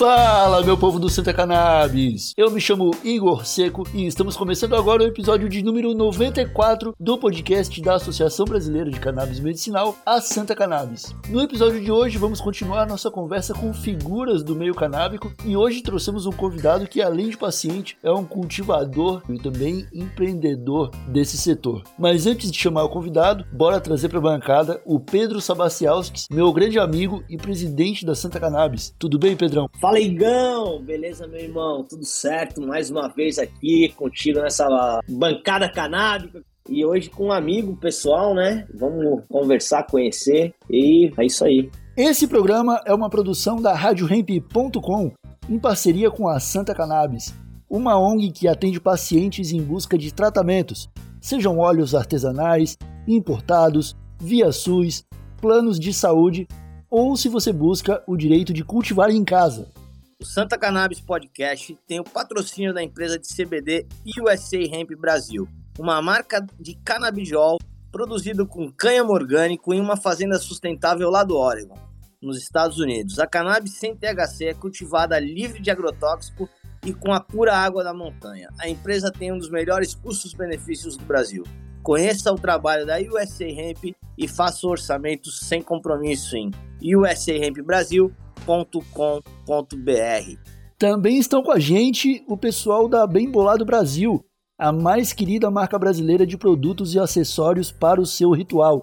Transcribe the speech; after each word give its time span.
Fala, 0.00 0.64
meu 0.64 0.78
povo 0.78 0.98
do 0.98 1.10
Santa 1.10 1.30
Cannabis! 1.30 2.32
Eu 2.34 2.50
me 2.50 2.58
chamo 2.58 2.90
Igor 3.04 3.44
Seco 3.44 3.86
e 3.92 4.06
estamos 4.06 4.34
começando 4.34 4.74
agora 4.74 5.02
o 5.02 5.06
episódio 5.06 5.46
de 5.46 5.62
número 5.62 5.92
94 5.92 6.94
do 6.98 7.18
podcast 7.18 7.82
da 7.82 7.96
Associação 7.96 8.46
Brasileira 8.46 8.90
de 8.90 8.98
Cannabis 8.98 9.38
Medicinal, 9.40 9.94
a 10.06 10.18
Santa 10.22 10.56
Cannabis. 10.56 11.14
No 11.28 11.42
episódio 11.42 11.78
de 11.82 11.92
hoje, 11.92 12.16
vamos 12.16 12.40
continuar 12.40 12.86
nossa 12.86 13.10
conversa 13.10 13.52
com 13.52 13.74
figuras 13.74 14.42
do 14.42 14.56
meio 14.56 14.74
canábico 14.74 15.34
e 15.44 15.54
hoje 15.54 15.82
trouxemos 15.82 16.24
um 16.24 16.32
convidado 16.32 16.88
que, 16.88 17.02
além 17.02 17.28
de 17.28 17.36
paciente, 17.36 17.98
é 18.02 18.10
um 18.10 18.24
cultivador 18.24 19.20
e 19.28 19.38
também 19.38 19.86
empreendedor 19.92 20.90
desse 21.08 21.36
setor. 21.36 21.82
Mas 21.98 22.26
antes 22.26 22.50
de 22.50 22.58
chamar 22.58 22.84
o 22.84 22.88
convidado, 22.88 23.44
bora 23.52 23.78
trazer 23.78 24.08
para 24.08 24.18
a 24.18 24.22
bancada 24.22 24.80
o 24.86 24.98
Pedro 24.98 25.42
Sabacialskis, 25.42 26.26
meu 26.30 26.50
grande 26.54 26.78
amigo 26.78 27.22
e 27.28 27.36
presidente 27.36 28.06
da 28.06 28.14
Santa 28.14 28.40
Cannabis. 28.40 28.94
Tudo 28.98 29.18
bem, 29.18 29.36
Pedrão? 29.36 29.68
Fala, 29.78 29.89
Igão! 29.98 30.82
Beleza, 30.82 31.26
meu 31.26 31.40
irmão? 31.40 31.82
Tudo 31.82 32.04
certo? 32.04 32.60
Mais 32.60 32.90
uma 32.90 33.08
vez 33.08 33.38
aqui 33.38 33.88
contigo 33.96 34.40
nessa 34.40 35.00
bancada 35.08 35.68
canábica. 35.68 36.42
E 36.68 36.84
hoje 36.84 37.08
com 37.10 37.26
um 37.26 37.32
amigo 37.32 37.76
pessoal, 37.76 38.34
né? 38.34 38.66
Vamos 38.72 39.24
conversar, 39.28 39.84
conhecer 39.84 40.54
e 40.68 41.10
é 41.16 41.24
isso 41.24 41.44
aí. 41.44 41.70
Esse 41.96 42.28
programa 42.28 42.80
é 42.86 42.94
uma 42.94 43.10
produção 43.10 43.60
da 43.60 43.74
RadioHemp.com 43.74 45.12
em 45.48 45.58
parceria 45.58 46.10
com 46.10 46.28
a 46.28 46.38
Santa 46.38 46.74
Cannabis, 46.74 47.34
uma 47.68 47.98
ONG 47.98 48.30
que 48.30 48.46
atende 48.46 48.80
pacientes 48.80 49.50
em 49.50 49.60
busca 49.60 49.98
de 49.98 50.14
tratamentos, 50.14 50.88
sejam 51.20 51.58
óleos 51.58 51.94
artesanais, 51.94 52.76
importados, 53.08 53.96
via 54.20 54.52
SUS, 54.52 55.04
planos 55.40 55.80
de 55.80 55.92
saúde 55.92 56.46
ou 56.90 57.16
se 57.16 57.28
você 57.28 57.52
busca 57.52 58.02
o 58.06 58.16
direito 58.16 58.52
de 58.52 58.64
cultivar 58.64 59.10
em 59.10 59.24
casa. 59.24 59.68
O 60.20 60.24
Santa 60.26 60.58
Cannabis 60.58 61.00
Podcast 61.00 61.78
tem 61.88 61.98
o 61.98 62.04
patrocínio 62.04 62.74
da 62.74 62.82
empresa 62.82 63.18
de 63.18 63.26
CBD 63.26 63.86
USA 64.20 64.58
Hemp 64.58 64.90
Brasil, 64.90 65.48
uma 65.78 66.02
marca 66.02 66.44
de 66.60 66.74
canabidiol 66.84 67.56
produzido 67.90 68.46
com 68.46 68.70
cânhamo 68.70 69.14
orgânico 69.14 69.72
em 69.72 69.80
uma 69.80 69.96
fazenda 69.96 70.38
sustentável 70.38 71.08
lá 71.08 71.24
do 71.24 71.38
Oregon, 71.38 71.74
nos 72.20 72.36
Estados 72.36 72.78
Unidos. 72.78 73.18
A 73.18 73.26
cannabis 73.26 73.78
sem 73.78 73.96
THC 73.96 74.48
é 74.48 74.54
cultivada 74.54 75.18
livre 75.18 75.62
de 75.62 75.70
agrotóxico 75.70 76.46
e 76.84 76.92
com 76.92 77.14
a 77.14 77.20
pura 77.20 77.56
água 77.56 77.82
da 77.82 77.94
montanha. 77.94 78.50
A 78.58 78.68
empresa 78.68 79.10
tem 79.10 79.32
um 79.32 79.38
dos 79.38 79.48
melhores 79.48 79.94
custos-benefícios 79.94 80.98
do 80.98 81.04
Brasil. 81.06 81.44
Conheça 81.82 82.30
o 82.30 82.38
trabalho 82.38 82.84
da 82.84 82.98
USA 82.98 83.46
Hemp 83.46 83.96
e 84.18 84.28
faça 84.28 84.66
o 84.66 84.70
orçamento 84.70 85.30
sem 85.30 85.62
compromisso 85.62 86.36
em 86.36 86.50
usahempbrasil.com.br. 88.46 90.38
Também 90.78 91.18
estão 91.18 91.42
com 91.42 91.50
a 91.52 91.58
gente 91.58 92.24
o 92.26 92.36
pessoal 92.36 92.88
da 92.88 93.06
Bem 93.06 93.30
Bolado 93.30 93.64
Brasil, 93.64 94.24
a 94.58 94.72
mais 94.72 95.12
querida 95.12 95.48
marca 95.50 95.78
brasileira 95.78 96.26
de 96.26 96.38
produtos 96.38 96.94
e 96.94 96.98
acessórios 96.98 97.70
para 97.70 98.00
o 98.00 98.06
seu 98.06 98.30
ritual. 98.30 98.82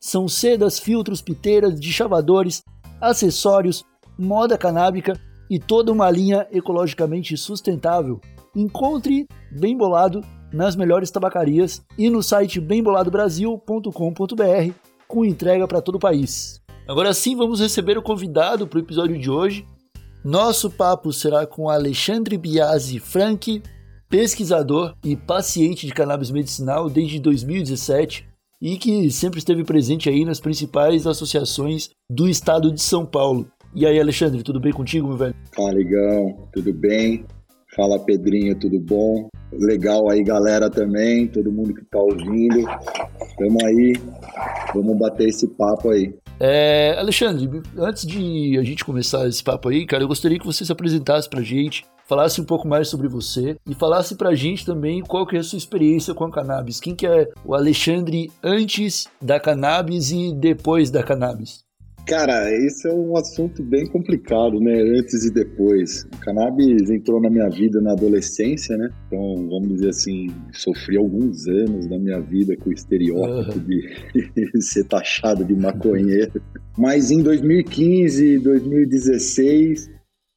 São 0.00 0.28
sedas, 0.28 0.78
filtros, 0.78 1.22
piteiras, 1.22 1.82
chavadores, 1.82 2.62
acessórios, 3.00 3.84
moda 4.18 4.58
canábica 4.58 5.18
e 5.48 5.58
toda 5.58 5.92
uma 5.92 6.10
linha 6.10 6.46
ecologicamente 6.50 7.36
sustentável. 7.36 8.20
Encontre 8.54 9.26
Bem 9.52 9.76
Bolado 9.76 10.22
nas 10.52 10.76
melhores 10.76 11.10
tabacarias 11.10 11.84
e 11.98 12.08
no 12.08 12.22
site 12.22 12.60
bemboladobrasil.com.br 12.60 14.72
com 15.06 15.24
entrega 15.24 15.68
para 15.68 15.80
todo 15.80 15.96
o 15.96 16.00
país. 16.00 16.60
Agora 16.88 17.12
sim, 17.12 17.34
vamos 17.34 17.58
receber 17.58 17.98
o 17.98 18.02
convidado 18.02 18.64
para 18.64 18.78
o 18.78 18.82
episódio 18.82 19.18
de 19.18 19.28
hoje. 19.28 19.66
Nosso 20.24 20.70
papo 20.70 21.12
será 21.12 21.44
com 21.44 21.68
Alexandre 21.68 22.38
Biasi 22.38 23.00
Frank, 23.00 23.60
pesquisador 24.08 24.94
e 25.04 25.16
paciente 25.16 25.84
de 25.84 25.92
cannabis 25.92 26.30
medicinal 26.30 26.88
desde 26.88 27.18
2017 27.18 28.24
e 28.62 28.76
que 28.76 29.10
sempre 29.10 29.40
esteve 29.40 29.64
presente 29.64 30.08
aí 30.08 30.24
nas 30.24 30.38
principais 30.38 31.08
associações 31.08 31.90
do 32.08 32.28
estado 32.28 32.72
de 32.72 32.80
São 32.80 33.04
Paulo. 33.04 33.48
E 33.74 33.84
aí, 33.84 33.98
Alexandre, 33.98 34.44
tudo 34.44 34.60
bem 34.60 34.72
contigo, 34.72 35.08
meu 35.08 35.16
velho? 35.16 35.34
Fala, 35.56 35.72
Ligão, 35.72 36.48
tudo 36.52 36.72
bem? 36.72 37.24
Fala, 37.74 37.98
Pedrinho, 37.98 38.56
tudo 38.58 38.78
bom? 38.78 39.28
Legal 39.52 40.08
aí, 40.08 40.22
galera, 40.22 40.70
também, 40.70 41.26
todo 41.26 41.52
mundo 41.52 41.74
que 41.74 41.84
tá 41.84 41.98
ouvindo. 41.98 42.62
Tamo 43.36 43.58
aí, 43.66 43.92
vamos 44.72 44.96
bater 44.96 45.28
esse 45.28 45.48
papo 45.48 45.90
aí. 45.90 46.14
É, 46.38 46.96
Alexandre, 46.98 47.62
antes 47.78 48.06
de 48.06 48.58
a 48.58 48.62
gente 48.62 48.84
começar 48.84 49.26
esse 49.26 49.42
papo 49.42 49.68
aí, 49.68 49.86
cara, 49.86 50.02
eu 50.02 50.08
gostaria 50.08 50.38
que 50.38 50.44
você 50.44 50.64
se 50.64 50.72
apresentasse 50.72 51.28
pra 51.28 51.42
gente, 51.42 51.86
falasse 52.06 52.40
um 52.40 52.44
pouco 52.44 52.68
mais 52.68 52.88
sobre 52.88 53.08
você 53.08 53.56
e 53.66 53.74
falasse 53.74 54.14
pra 54.14 54.34
gente 54.34 54.64
também 54.64 55.02
qual 55.02 55.26
que 55.26 55.36
é 55.36 55.40
a 55.40 55.42
sua 55.42 55.58
experiência 55.58 56.14
com 56.14 56.24
a 56.24 56.30
cannabis. 56.30 56.78
Quem 56.78 56.94
que 56.94 57.06
é 57.06 57.28
o 57.44 57.54
Alexandre 57.54 58.30
antes 58.42 59.08
da 59.20 59.40
cannabis 59.40 60.10
e 60.12 60.32
depois 60.32 60.90
da 60.90 61.02
cannabis? 61.02 61.65
Cara, 62.06 62.54
esse 62.54 62.88
é 62.88 62.92
um 62.94 63.16
assunto 63.16 63.64
bem 63.64 63.84
complicado, 63.88 64.60
né? 64.60 64.80
Antes 64.80 65.24
e 65.24 65.32
depois. 65.32 66.04
O 66.04 66.20
cannabis 66.20 66.88
entrou 66.88 67.20
na 67.20 67.28
minha 67.28 67.48
vida 67.48 67.80
na 67.80 67.92
adolescência, 67.92 68.76
né? 68.76 68.88
Então, 69.08 69.48
vamos 69.48 69.74
dizer 69.74 69.88
assim, 69.88 70.28
sofri 70.52 70.96
alguns 70.96 71.48
anos 71.48 71.88
da 71.88 71.98
minha 71.98 72.20
vida 72.20 72.56
com 72.56 72.70
o 72.70 72.72
estereótipo 72.72 73.58
uhum. 73.58 73.64
de 73.64 74.62
ser 74.62 74.84
taxado 74.84 75.44
de 75.44 75.54
maconheiro. 75.54 76.40
Mas 76.78 77.10
em 77.10 77.20
2015, 77.20 78.38
2016, 78.38 79.90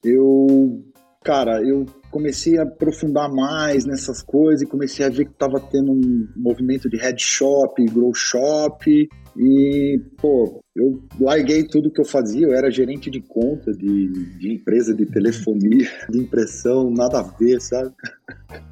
eu, 0.03 0.83
cara, 1.23 1.61
eu 1.61 1.85
comecei 2.09 2.57
a 2.57 2.63
aprofundar 2.63 3.31
mais 3.31 3.85
nessas 3.85 4.21
coisas 4.21 4.61
e 4.61 4.69
comecei 4.69 5.05
a 5.05 5.09
ver 5.09 5.25
que 5.25 5.31
estava 5.31 5.59
tendo 5.59 5.91
um 5.91 6.27
movimento 6.35 6.89
de 6.89 6.97
head 6.97 7.21
shop, 7.21 7.83
grow 7.85 8.13
shop 8.13 9.09
e, 9.37 10.01
pô, 10.17 10.63
eu 10.75 11.03
larguei 11.19 11.63
tudo 11.63 11.91
que 11.91 12.01
eu 12.01 12.05
fazia, 12.05 12.47
eu 12.47 12.53
era 12.53 12.71
gerente 12.71 13.09
de 13.09 13.21
conta 13.21 13.71
de, 13.71 14.37
de 14.37 14.53
empresa 14.53 14.93
de 14.93 15.05
telefonia, 15.05 15.89
de 16.09 16.19
impressão, 16.19 16.89
nada 16.89 17.19
a 17.19 17.23
ver, 17.23 17.59
sabe? 17.61 17.93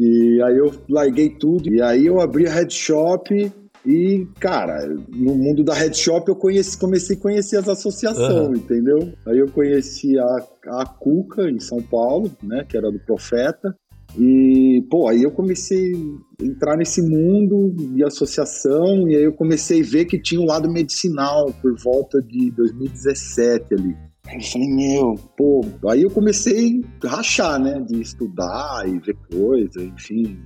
E 0.00 0.40
aí 0.42 0.56
eu 0.56 0.70
larguei 0.88 1.28
tudo, 1.28 1.74
e 1.74 1.82
aí 1.82 2.06
eu 2.06 2.20
abri 2.20 2.46
a 2.46 2.52
Head 2.52 2.72
Shop 2.72 3.52
e, 3.90 4.28
cara, 4.38 4.86
no 5.08 5.34
mundo 5.34 5.64
da 5.64 5.72
Head 5.72 5.96
Shop 5.96 6.28
eu 6.28 6.36
conheci, 6.36 6.76
comecei 6.76 7.16
a 7.16 7.18
conhecer 7.18 7.56
as 7.56 7.68
associações, 7.68 8.48
uhum. 8.48 8.54
entendeu? 8.54 9.14
Aí 9.26 9.38
eu 9.38 9.50
conheci 9.50 10.18
a, 10.18 10.46
a 10.80 10.84
Cuca 10.84 11.48
em 11.48 11.58
São 11.58 11.80
Paulo, 11.80 12.30
né, 12.42 12.66
que 12.68 12.76
era 12.76 12.92
do 12.92 12.98
Profeta. 12.98 13.74
E, 14.18 14.84
pô, 14.90 15.08
aí 15.08 15.22
eu 15.22 15.30
comecei 15.30 15.94
a 16.38 16.44
entrar 16.44 16.76
nesse 16.76 17.00
mundo 17.00 17.74
de 17.94 18.04
associação 18.04 19.08
e 19.08 19.16
aí 19.16 19.22
eu 19.22 19.32
comecei 19.32 19.80
a 19.80 19.86
ver 19.86 20.04
que 20.04 20.20
tinha 20.20 20.40
um 20.42 20.46
lado 20.46 20.70
medicinal 20.70 21.50
por 21.62 21.74
volta 21.82 22.20
de 22.20 22.50
2017 22.50 23.72
ali. 23.72 23.96
Aí 24.26 24.36
eu 24.36 24.42
falei, 24.42 24.68
meu, 24.68 25.14
pô, 25.34 25.64
aí 25.88 26.02
eu 26.02 26.10
comecei 26.10 26.82
a 27.04 27.08
rachar, 27.08 27.58
né, 27.58 27.80
de 27.88 28.02
estudar 28.02 28.86
e 28.86 28.98
ver 28.98 29.16
coisa, 29.32 29.82
enfim, 29.82 30.38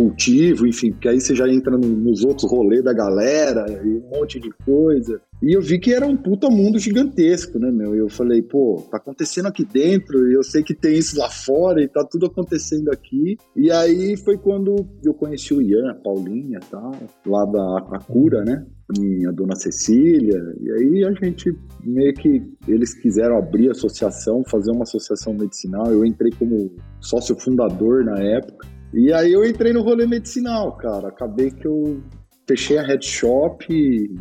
cultivo, 0.00 0.66
enfim, 0.66 0.92
porque 0.92 1.08
aí 1.10 1.20
você 1.20 1.34
já 1.34 1.46
entra 1.46 1.76
nos 1.76 2.24
outros 2.24 2.50
rolês 2.50 2.82
da 2.82 2.94
galera 2.94 3.66
e 3.84 3.98
um 3.98 4.18
monte 4.18 4.40
de 4.40 4.50
coisa. 4.64 5.20
E 5.42 5.54
eu 5.54 5.60
vi 5.60 5.78
que 5.78 5.92
era 5.92 6.06
um 6.06 6.16
puta 6.16 6.48
mundo 6.48 6.78
gigantesco, 6.78 7.58
né, 7.58 7.70
meu? 7.70 7.94
E 7.94 7.98
eu 7.98 8.08
falei, 8.08 8.40
pô, 8.40 8.82
tá 8.90 8.96
acontecendo 8.96 9.46
aqui 9.46 9.62
dentro, 9.62 10.30
e 10.30 10.34
eu 10.34 10.42
sei 10.42 10.62
que 10.62 10.74
tem 10.74 10.96
isso 10.96 11.18
lá 11.18 11.28
fora, 11.28 11.82
e 11.82 11.88
tá 11.88 12.02
tudo 12.10 12.26
acontecendo 12.26 12.90
aqui. 12.90 13.36
E 13.54 13.70
aí 13.70 14.16
foi 14.16 14.38
quando 14.38 14.74
eu 15.04 15.12
conheci 15.12 15.52
o 15.52 15.60
Ian, 15.60 15.90
a 15.90 15.94
Paulinha 15.94 16.58
e 16.62 16.70
tal, 16.70 16.92
lá 17.26 17.44
da 17.44 17.96
Acura, 17.96 18.42
né? 18.42 18.64
Minha 18.98 19.32
dona 19.32 19.54
Cecília. 19.54 20.40
E 20.62 20.72
aí 20.72 21.04
a 21.04 21.12
gente 21.12 21.54
meio 21.84 22.14
que 22.14 22.42
eles 22.66 22.94
quiseram 22.94 23.36
abrir 23.36 23.68
a 23.68 23.72
associação, 23.72 24.42
fazer 24.50 24.70
uma 24.72 24.84
associação 24.84 25.34
medicinal. 25.34 25.92
Eu 25.92 26.06
entrei 26.06 26.32
como 26.38 26.74
sócio 27.00 27.38
fundador 27.38 28.02
na 28.04 28.18
época. 28.18 28.79
E 28.92 29.12
aí 29.12 29.32
eu 29.32 29.44
entrei 29.44 29.72
no 29.72 29.82
rolê 29.82 30.06
medicinal, 30.06 30.76
cara. 30.76 31.08
Acabei 31.08 31.50
que 31.50 31.66
eu 31.66 32.02
fechei 32.48 32.78
a 32.78 32.82
head 32.82 33.04
shop, 33.06 33.66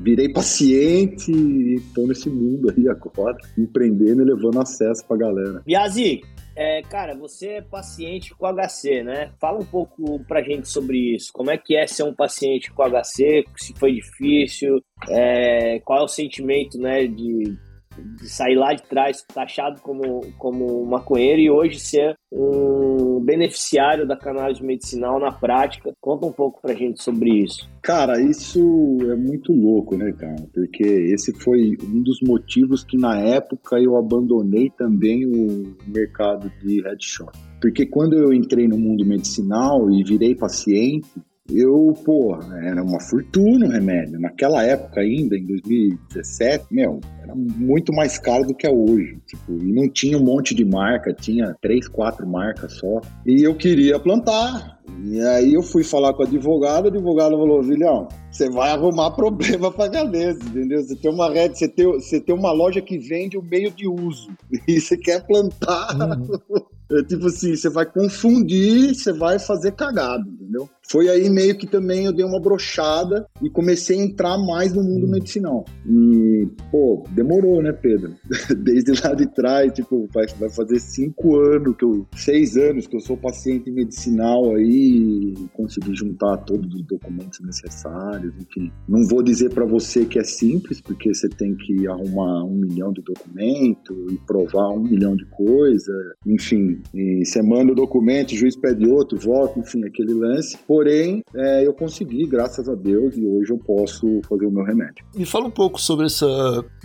virei 0.03 0.31
paciente 0.31 1.31
e 1.31 1.79
tô 1.95 2.05
nesse 2.05 2.29
mundo 2.29 2.71
aí 2.71 2.87
agora, 2.87 3.35
empreendendo 3.57 4.21
e 4.21 4.25
levando 4.25 4.61
acesso 4.61 5.03
pra 5.07 5.17
galera. 5.17 5.63
Biazi, 5.65 6.21
é, 6.55 6.81
cara, 6.83 7.15
você 7.15 7.47
é 7.47 7.61
paciente 7.61 8.35
com 8.35 8.45
HC, 8.45 9.01
né? 9.01 9.31
Fala 9.39 9.59
um 9.59 9.65
pouco 9.65 10.19
pra 10.25 10.43
gente 10.43 10.67
sobre 10.67 11.15
isso. 11.15 11.31
Como 11.33 11.49
é 11.49 11.57
que 11.57 11.75
é 11.75 11.87
ser 11.87 12.03
um 12.03 12.13
paciente 12.13 12.71
com 12.71 12.83
HC? 12.83 13.45
Se 13.55 13.73
foi 13.75 13.93
difícil? 13.93 14.79
É, 15.07 15.79
qual 15.79 16.01
é 16.01 16.03
o 16.03 16.07
sentimento, 16.07 16.77
né, 16.77 17.07
de, 17.07 17.57
de 17.99 18.29
sair 18.29 18.55
lá 18.55 18.73
de 18.73 18.83
trás 18.83 19.23
taxado 19.23 19.81
como, 19.81 20.21
como 20.37 20.85
maconheiro 20.85 21.39
e 21.39 21.49
hoje 21.49 21.79
ser 21.79 22.15
um 22.31 23.19
beneficiário 23.19 24.07
da 24.07 24.15
cannabis 24.15 24.59
medicinal 24.59 25.19
na 25.19 25.31
prática. 25.31 25.91
Conta 25.99 26.27
um 26.27 26.31
pouco 26.31 26.61
pra 26.61 26.73
gente 26.73 27.01
sobre 27.01 27.43
isso. 27.43 27.67
Cara, 27.81 28.21
isso 28.21 28.59
é 29.01 29.15
muito 29.15 29.51
louco, 29.53 29.95
né, 29.97 30.11
cara? 30.11 30.47
Porque 30.53 30.83
esse 30.83 31.33
foi 31.39 31.77
um 31.83 32.01
dos 32.01 32.19
motivos 32.21 32.83
que 32.83 32.97
na 32.97 33.19
época 33.19 33.79
eu 33.79 33.97
abandonei 33.97 34.69
também 34.77 35.25
o 35.25 35.75
mercado 35.87 36.51
de 36.61 36.81
headshot. 36.81 37.31
Porque 37.61 37.85
quando 37.85 38.13
eu 38.13 38.33
entrei 38.33 38.67
no 38.67 38.77
mundo 38.77 39.05
medicinal 39.05 39.89
e 39.89 40.03
virei 40.03 40.35
paciente, 40.35 41.09
eu, 41.51 41.95
pô, 42.05 42.37
era 42.63 42.83
uma 42.83 42.99
fortuna 42.99 43.67
o 43.67 43.69
remédio. 43.69 44.19
Naquela 44.19 44.63
época 44.63 45.01
ainda, 45.01 45.35
em 45.35 45.45
2017, 45.45 46.65
meu, 46.71 46.99
era 47.21 47.33
muito 47.35 47.93
mais 47.93 48.17
caro 48.17 48.45
do 48.45 48.53
que 48.53 48.67
é 48.67 48.71
hoje. 48.71 49.17
Tipo, 49.25 49.53
e 49.53 49.71
não 49.71 49.89
tinha 49.89 50.17
um 50.17 50.23
monte 50.23 50.53
de 50.53 50.65
marca, 50.65 51.13
tinha 51.13 51.55
três, 51.61 51.87
quatro 51.87 52.27
marcas 52.27 52.73
só. 52.73 53.01
E 53.25 53.43
eu 53.43 53.55
queria 53.55 53.99
plantar. 53.99 54.79
E 55.03 55.21
aí 55.21 55.53
eu 55.53 55.63
fui 55.63 55.83
falar 55.83 56.13
com 56.13 56.23
o 56.23 56.25
advogado, 56.25 56.85
o 56.85 56.87
advogado 56.89 57.37
falou, 57.37 57.61
Vilhão, 57.61 58.07
você 58.31 58.49
vai 58.49 58.71
arrumar 58.71 59.11
problema 59.15 59.71
pra 59.71 59.89
cabeça, 59.89 60.39
entendeu? 60.43 60.83
Você 60.83 60.95
tem 60.95 61.11
uma 61.11 61.31
rede, 61.31 61.57
você 61.57 61.67
tem, 61.67 61.85
você 61.85 62.19
tem 62.19 62.35
uma 62.35 62.51
loja 62.51 62.81
que 62.81 62.97
vende 62.97 63.37
o 63.37 63.43
meio 63.43 63.71
de 63.71 63.87
uso. 63.87 64.29
E 64.67 64.79
você 64.79 64.97
quer 64.97 65.25
plantar. 65.25 65.95
Uhum. 65.95 66.59
É, 66.91 67.03
tipo 67.03 67.27
assim, 67.27 67.55
você 67.55 67.69
vai 67.69 67.85
confundir, 67.85 68.95
você 68.95 69.13
vai 69.13 69.37
fazer 69.37 69.73
cagado, 69.73 70.27
entendeu? 70.27 70.48
Foi 70.89 71.07
aí 71.07 71.29
meio 71.29 71.57
que 71.57 71.67
também 71.67 72.05
eu 72.05 72.13
dei 72.13 72.25
uma 72.25 72.41
brochada 72.41 73.27
e 73.41 73.49
comecei 73.49 73.99
a 73.99 74.03
entrar 74.03 74.37
mais 74.37 74.73
no 74.73 74.83
mundo 74.83 75.05
hum. 75.05 75.11
medicinal. 75.11 75.65
E, 75.85 76.47
pô, 76.71 77.05
demorou, 77.11 77.61
né, 77.61 77.71
Pedro? 77.71 78.13
Desde 78.57 78.91
lá 79.01 79.13
de 79.13 79.27
trás, 79.27 79.71
tipo, 79.73 80.07
vai, 80.13 80.25
vai 80.39 80.49
fazer 80.49 80.79
cinco 80.79 81.37
anos, 81.37 81.75
que 81.77 81.85
eu, 81.85 82.07
seis 82.15 82.57
anos 82.57 82.87
que 82.87 82.95
eu 82.95 82.99
sou 82.99 83.15
paciente 83.15 83.69
medicinal 83.71 84.55
aí, 84.55 85.33
consegui 85.53 85.95
juntar 85.95 86.37
todos 86.37 86.73
os 86.73 86.81
documentos 86.83 87.39
necessários, 87.41 88.33
enfim. 88.39 88.71
Não 88.87 89.07
vou 89.07 89.21
dizer 89.21 89.53
para 89.53 89.65
você 89.65 90.05
que 90.05 90.17
é 90.17 90.23
simples, 90.23 90.81
porque 90.81 91.13
você 91.13 91.29
tem 91.29 91.55
que 91.55 91.87
arrumar 91.87 92.43
um 92.43 92.55
milhão 92.55 92.91
de 92.91 93.01
documentos 93.01 93.95
e 94.11 94.17
provar 94.25 94.69
um 94.71 94.81
milhão 94.81 95.15
de 95.15 95.25
coisas, 95.25 95.95
enfim. 96.25 96.81
E 96.93 97.23
você 97.25 97.41
manda 97.41 97.71
o 97.71 97.75
documento, 97.75 98.31
o 98.31 98.35
juiz 98.35 98.55
pede 98.55 98.87
outro, 98.87 99.19
volta, 99.19 99.59
enfim, 99.59 99.83
aquele 99.85 100.13
lance. 100.13 100.38
Pô, 100.67 100.79
Porém, 100.79 101.21
é, 101.35 101.67
eu 101.67 101.73
consegui, 101.73 102.25
graças 102.25 102.69
a 102.69 102.73
Deus, 102.73 103.17
e 103.17 103.25
hoje 103.25 103.51
eu 103.51 103.57
posso 103.57 104.21
fazer 104.29 104.45
o 104.45 104.51
meu 104.51 104.63
remédio. 104.63 105.05
Me 105.13 105.25
fala 105.25 105.45
um 105.45 105.51
pouco 105.51 105.79
sobre 105.79 106.05
essa, 106.05 106.25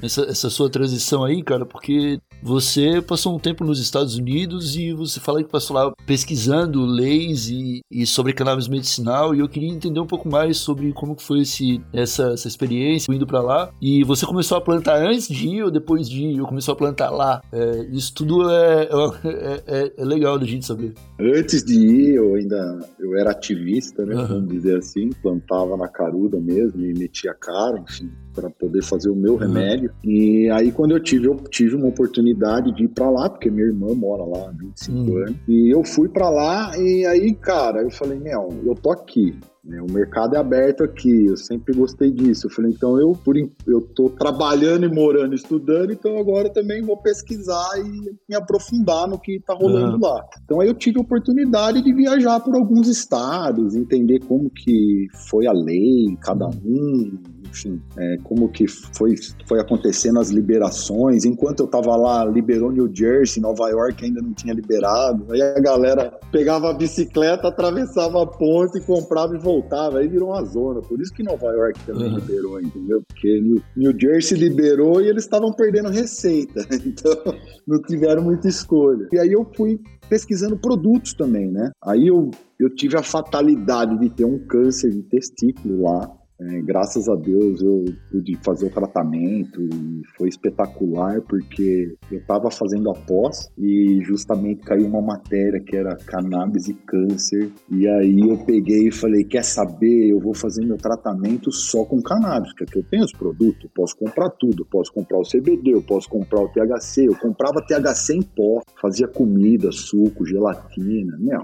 essa, 0.02 0.22
essa 0.22 0.50
sua 0.50 0.68
transição 0.68 1.22
aí, 1.22 1.40
cara, 1.44 1.64
porque 1.64 2.18
você 2.44 3.00
passou 3.00 3.34
um 3.34 3.38
tempo 3.38 3.64
nos 3.64 3.80
Estados 3.80 4.16
Unidos 4.16 4.76
e 4.76 4.92
você 4.92 5.18
fala 5.18 5.42
que 5.42 5.48
passou 5.48 5.74
lá 5.74 5.90
pesquisando 6.06 6.84
leis 6.84 7.48
e, 7.48 7.80
e 7.90 8.04
sobre 8.04 8.34
cannabis 8.34 8.68
medicinal 8.68 9.34
e 9.34 9.38
eu 9.38 9.48
queria 9.48 9.70
entender 9.70 9.98
um 9.98 10.06
pouco 10.06 10.28
mais 10.28 10.58
sobre 10.58 10.92
como 10.92 11.18
foi 11.18 11.40
esse, 11.40 11.80
essa, 11.90 12.34
essa 12.34 12.46
experiência 12.46 13.10
indo 13.10 13.26
para 13.26 13.40
lá. 13.40 13.70
E 13.80 14.04
você 14.04 14.26
começou 14.26 14.58
a 14.58 14.60
plantar 14.60 14.98
antes 14.98 15.26
de 15.26 15.48
ir 15.48 15.62
ou 15.62 15.70
depois 15.70 16.06
de 16.06 16.22
ir? 16.22 16.40
Ou 16.42 16.46
começou 16.46 16.74
a 16.74 16.76
plantar 16.76 17.08
lá? 17.08 17.40
É, 17.50 17.88
isso 17.90 18.12
tudo 18.14 18.50
é, 18.50 18.82
é, 18.82 19.62
é, 19.66 19.92
é, 19.96 20.04
legal 20.04 20.38
da 20.38 20.44
gente 20.44 20.66
saber. 20.66 20.92
Antes 21.18 21.64
de 21.64 21.74
ir, 21.74 22.14
eu 22.16 22.34
ainda 22.34 22.78
eu 23.00 23.16
era 23.16 23.30
ativista, 23.30 24.04
né? 24.04 24.16
Uhum. 24.16 24.26
Vamos 24.26 24.48
dizer 24.48 24.76
assim, 24.76 25.08
plantava 25.22 25.78
na 25.78 25.88
caruda 25.88 26.38
mesmo 26.38 26.84
e 26.84 26.92
metia 26.92 27.32
cara, 27.32 27.78
enfim 27.78 28.10
para 28.34 28.50
poder 28.50 28.82
fazer 28.82 29.10
o 29.10 29.16
meu 29.16 29.34
uhum. 29.34 29.38
remédio. 29.38 29.90
E 30.02 30.50
aí, 30.50 30.72
quando 30.72 30.92
eu 30.92 31.00
tive, 31.00 31.26
eu 31.26 31.36
tive 31.50 31.76
uma 31.76 31.88
oportunidade 31.88 32.72
de 32.72 32.84
ir 32.84 32.88
para 32.88 33.10
lá, 33.10 33.28
porque 33.30 33.50
minha 33.50 33.66
irmã 33.66 33.94
mora 33.94 34.24
lá 34.24 34.48
há 34.48 34.52
25 34.52 34.98
uhum. 34.98 35.16
anos. 35.18 35.36
E 35.48 35.74
eu 35.74 35.84
fui 35.84 36.08
para 36.08 36.28
lá, 36.28 36.76
e 36.78 37.06
aí, 37.06 37.34
cara, 37.34 37.82
eu 37.82 37.90
falei: 37.90 38.18
Meu, 38.18 38.48
eu 38.64 38.74
tô 38.74 38.90
aqui. 38.90 39.34
Né? 39.64 39.80
O 39.80 39.90
mercado 39.90 40.36
é 40.36 40.38
aberto 40.38 40.84
aqui, 40.84 41.26
eu 41.26 41.36
sempre 41.36 41.74
gostei 41.74 42.10
disso. 42.10 42.46
Eu 42.46 42.50
falei, 42.50 42.70
então 42.70 43.00
eu 43.00 43.12
por 43.12 43.34
eu 43.66 43.80
tô 43.80 44.10
trabalhando 44.10 44.84
e 44.84 44.88
morando, 44.88 45.34
estudando, 45.34 45.92
então 45.92 46.18
agora 46.18 46.50
também 46.50 46.82
vou 46.82 46.96
pesquisar 46.98 47.70
e 47.78 48.14
me 48.28 48.36
aprofundar 48.36 49.08
no 49.08 49.18
que 49.18 49.40
tá 49.40 49.54
rolando 49.54 49.94
uhum. 49.94 50.02
lá. 50.02 50.24
Então 50.44 50.60
aí 50.60 50.68
eu 50.68 50.74
tive 50.74 50.98
a 50.98 51.02
oportunidade 51.02 51.82
de 51.82 51.94
viajar 51.94 52.40
por 52.40 52.54
alguns 52.54 52.88
estados, 52.88 53.74
entender 53.74 54.20
como 54.20 54.50
que 54.50 55.06
foi 55.28 55.46
a 55.46 55.52
lei, 55.52 56.16
cada 56.20 56.46
um, 56.46 57.18
enfim, 57.54 57.80
é, 57.96 58.16
como 58.24 58.48
que 58.48 58.66
foi, 58.66 59.14
foi 59.46 59.60
acontecendo 59.60 60.18
as 60.18 60.30
liberações. 60.30 61.24
Enquanto 61.24 61.60
eu 61.60 61.68
tava 61.68 61.96
lá, 61.96 62.24
liberou 62.24 62.72
New 62.72 62.90
Jersey, 62.92 63.40
Nova 63.40 63.68
York 63.70 64.04
ainda 64.04 64.20
não 64.20 64.34
tinha 64.34 64.52
liberado. 64.52 65.32
Aí 65.32 65.40
a 65.40 65.60
galera 65.60 66.18
pegava 66.32 66.70
a 66.70 66.74
bicicleta, 66.74 67.48
atravessava 67.48 68.22
a 68.22 68.26
ponte, 68.26 68.84
comprava 68.84 69.36
e 69.36 69.38
voltava. 69.38 70.00
Aí 70.00 70.08
virou 70.08 70.30
uma 70.30 70.44
zona. 70.44 70.80
Por 70.82 71.00
isso 71.00 71.14
que 71.14 71.22
Nova 71.22 71.46
York 71.46 71.78
também 71.86 72.08
uhum. 72.08 72.16
liberou, 72.16 72.60
entendeu? 72.60 73.02
Porque 73.06 73.40
New, 73.40 73.62
New 73.76 73.94
Jersey 73.98 74.36
liberou 74.36 75.00
e 75.00 75.08
eles 75.08 75.22
estavam 75.22 75.52
perdendo 75.52 75.88
receita. 75.88 76.64
Então 76.84 77.34
não 77.66 77.80
tiveram 77.80 78.22
muita 78.22 78.46
escolha. 78.46 79.08
E 79.12 79.18
aí 79.18 79.32
eu 79.32 79.48
fui 79.56 79.80
pesquisando 80.08 80.56
produtos 80.56 81.14
também, 81.14 81.50
né? 81.50 81.70
Aí 81.82 82.08
eu, 82.08 82.30
eu 82.60 82.68
tive 82.74 82.96
a 82.96 83.02
fatalidade 83.02 83.98
de 83.98 84.10
ter 84.10 84.24
um 84.24 84.38
câncer 84.46 84.90
de 84.90 85.02
testículo 85.02 85.82
lá 85.82 86.10
é, 86.46 86.60
graças 86.60 87.08
a 87.08 87.14
Deus 87.14 87.62
eu 87.62 87.84
pude 88.10 88.36
fazer 88.44 88.66
o 88.66 88.70
tratamento 88.70 89.62
e 89.62 90.02
foi 90.16 90.28
espetacular 90.28 91.22
porque 91.22 91.96
eu 92.10 92.18
estava 92.18 92.50
fazendo 92.50 92.90
a 92.90 92.94
pós 92.94 93.50
e 93.56 94.00
justamente 94.04 94.62
caiu 94.62 94.86
uma 94.86 95.00
matéria 95.00 95.60
que 95.60 95.74
era 95.74 95.96
cannabis 95.96 96.68
e 96.68 96.74
câncer. 96.74 97.50
E 97.70 97.88
aí 97.88 98.20
eu 98.20 98.36
peguei 98.44 98.88
e 98.88 98.92
falei 98.92 99.24
quer 99.24 99.44
saber? 99.44 100.10
Eu 100.10 100.20
vou 100.20 100.34
fazer 100.34 100.64
meu 100.66 100.76
tratamento 100.76 101.50
só 101.50 101.84
com 101.84 102.02
cannabis 102.02 102.52
porque 102.54 102.78
eu 102.78 102.84
tenho 102.84 103.04
os 103.04 103.12
produtos. 103.12 103.70
Posso 103.74 103.96
comprar 103.96 104.28
tudo. 104.30 104.66
Posso 104.66 104.92
comprar 104.92 105.18
o 105.18 105.22
CBD 105.22 105.72
eu 105.72 105.82
posso 105.82 106.08
comprar 106.08 106.40
o 106.40 106.48
THC 106.48 107.06
eu 107.06 107.16
comprava 107.16 107.62
THC 107.62 108.16
em 108.16 108.22
pó 108.22 108.62
fazia 108.80 109.08
comida 109.08 109.72
suco 109.72 110.26
gelatina 110.26 111.16
meu. 111.18 111.42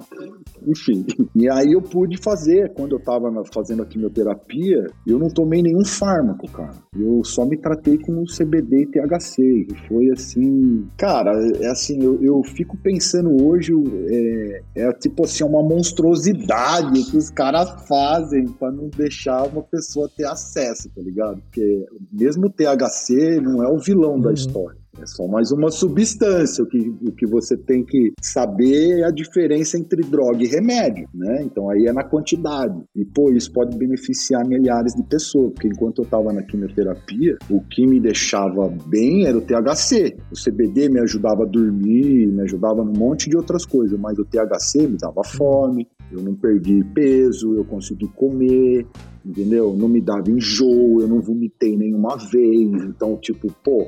Enfim. 0.67 1.07
E 1.35 1.49
aí 1.49 1.73
eu 1.73 1.81
pude 1.81 2.19
fazer 2.19 2.73
quando 2.75 2.93
eu 2.93 2.99
estava 2.99 3.31
fazendo 3.53 3.83
a 3.83 3.87
quimioterapia 3.87 4.90
eu 5.07 5.19
não 5.19 5.29
tomei 5.29 5.63
nenhum 5.63 5.85
fármaco, 5.85 6.49
cara. 6.51 6.75
Eu 6.97 7.23
só 7.25 7.45
me 7.45 7.57
tratei 7.57 7.99
com 7.99 8.25
CBD 8.25 8.83
e 8.83 8.87
THC. 8.87 9.43
E 9.43 9.89
foi 9.89 10.11
assim. 10.11 10.87
Cara, 10.97 11.33
é 11.61 11.69
assim, 11.69 12.03
eu, 12.03 12.23
eu 12.23 12.43
fico 12.43 12.77
pensando 12.77 13.45
hoje, 13.45 13.73
é, 14.09 14.63
é 14.77 14.93
tipo 14.93 15.25
assim, 15.25 15.45
uma 15.45 15.63
monstruosidade 15.63 17.05
que 17.11 17.17
os 17.17 17.31
caras 17.31 17.87
fazem 17.87 18.47
para 18.47 18.71
não 18.71 18.89
deixar 18.89 19.45
uma 19.45 19.63
pessoa 19.63 20.11
ter 20.15 20.27
acesso, 20.27 20.91
tá 20.95 21.03
ligado? 21.03 21.41
Porque 21.43 21.87
mesmo 22.13 22.47
o 22.47 22.51
THC 22.51 23.41
não 23.41 23.63
é 23.63 23.69
o 23.69 23.79
vilão 23.79 24.15
uhum. 24.15 24.21
da 24.21 24.33
história. 24.33 24.80
É 24.99 25.07
só 25.07 25.27
mais 25.27 25.53
uma 25.53 25.71
substância. 25.71 26.65
O 26.65 26.67
que, 26.67 26.79
o 26.79 27.13
que 27.13 27.27
você 27.27 27.57
tem 27.57 27.85
que 27.85 28.13
saber 28.21 29.01
é 29.01 29.05
a 29.05 29.11
diferença 29.11 29.79
entre 29.79 30.03
droga 30.03 30.43
e 30.43 30.47
remédio, 30.47 31.09
né? 31.15 31.43
Então 31.43 31.71
aí 31.71 31.87
é 31.87 31.93
na 31.93 32.03
quantidade. 32.03 32.81
E, 32.95 33.05
pô, 33.05 33.31
isso 33.31 33.53
pode 33.53 33.77
beneficiar 33.77 34.47
milhares 34.47 34.95
de 34.95 35.03
pessoas, 35.05 35.53
porque 35.53 35.69
enquanto 35.69 35.99
eu 35.99 36.05
estava 36.05 36.33
na 36.33 36.43
quimioterapia, 36.43 37.37
o 37.49 37.61
que 37.61 37.87
me 37.87 38.01
deixava 38.01 38.69
bem 38.87 39.27
era 39.27 39.39
o 39.39 39.41
THC. 39.41 40.17
O 40.31 40.35
CBD 40.35 40.89
me 40.89 41.01
ajudava 41.01 41.45
a 41.45 41.47
dormir, 41.47 42.27
me 42.27 42.43
ajudava 42.43 42.85
num 42.85 42.99
monte 42.99 43.31
de 43.31 43.37
outras 43.37 43.65
coisas, 43.65 43.99
mas 43.99 44.19
o 44.19 44.25
THC 44.25 44.89
me 44.89 44.97
dava 44.97 45.23
fome, 45.25 45.87
eu 46.11 46.21
não 46.21 46.35
perdi 46.35 46.85
peso, 46.93 47.55
eu 47.55 47.65
consegui 47.65 48.09
comer, 48.09 48.87
entendeu? 49.25 49.75
Não 49.77 49.89
me 49.89 50.01
dava 50.01 50.31
enjoo, 50.31 51.01
eu 51.01 51.09
não 51.09 51.21
vomitei 51.21 51.77
nenhuma 51.77 52.17
vez. 52.17 52.83
Então, 52.85 53.17
tipo, 53.17 53.53
pô, 53.63 53.87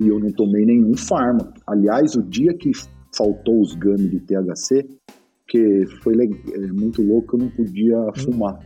e 0.00 0.08
eu 0.08 0.18
não 0.18 0.32
tomei 0.32 0.64
nenhum 0.64 0.96
fármaco. 0.96 1.52
Aliás, 1.66 2.16
o 2.16 2.22
dia 2.22 2.54
que 2.54 2.72
faltou 3.14 3.60
os 3.60 3.74
gummies 3.74 4.10
de 4.10 4.20
THC, 4.20 4.88
que 5.46 5.84
foi 6.02 6.14
é, 6.14 6.72
muito 6.72 7.02
louco, 7.02 7.36
eu 7.36 7.40
não 7.40 7.50
podia 7.50 7.98
hum. 7.98 8.12
fumar. 8.16 8.58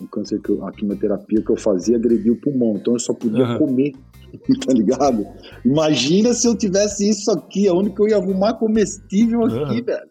O 0.00 0.08
câncer 0.08 0.40
que 0.40 0.50
eu, 0.50 0.66
a 0.66 0.72
quimioterapia 0.72 1.40
que 1.40 1.50
eu 1.50 1.56
fazia 1.56 1.96
agredia 1.96 2.32
o 2.32 2.40
pulmão, 2.40 2.74
então 2.74 2.94
eu 2.94 2.98
só 2.98 3.14
podia 3.14 3.44
uhum. 3.44 3.58
comer, 3.58 3.92
tá 4.66 4.72
ligado? 4.72 5.24
Imagina 5.64 6.32
se 6.34 6.48
eu 6.48 6.56
tivesse 6.56 7.08
isso 7.08 7.30
aqui, 7.30 7.68
aonde 7.68 7.90
que 7.90 8.02
eu 8.02 8.08
ia 8.08 8.16
arrumar 8.16 8.54
comestível 8.54 9.44
aqui, 9.44 9.78
uhum. 9.78 9.84
velho. 9.84 10.08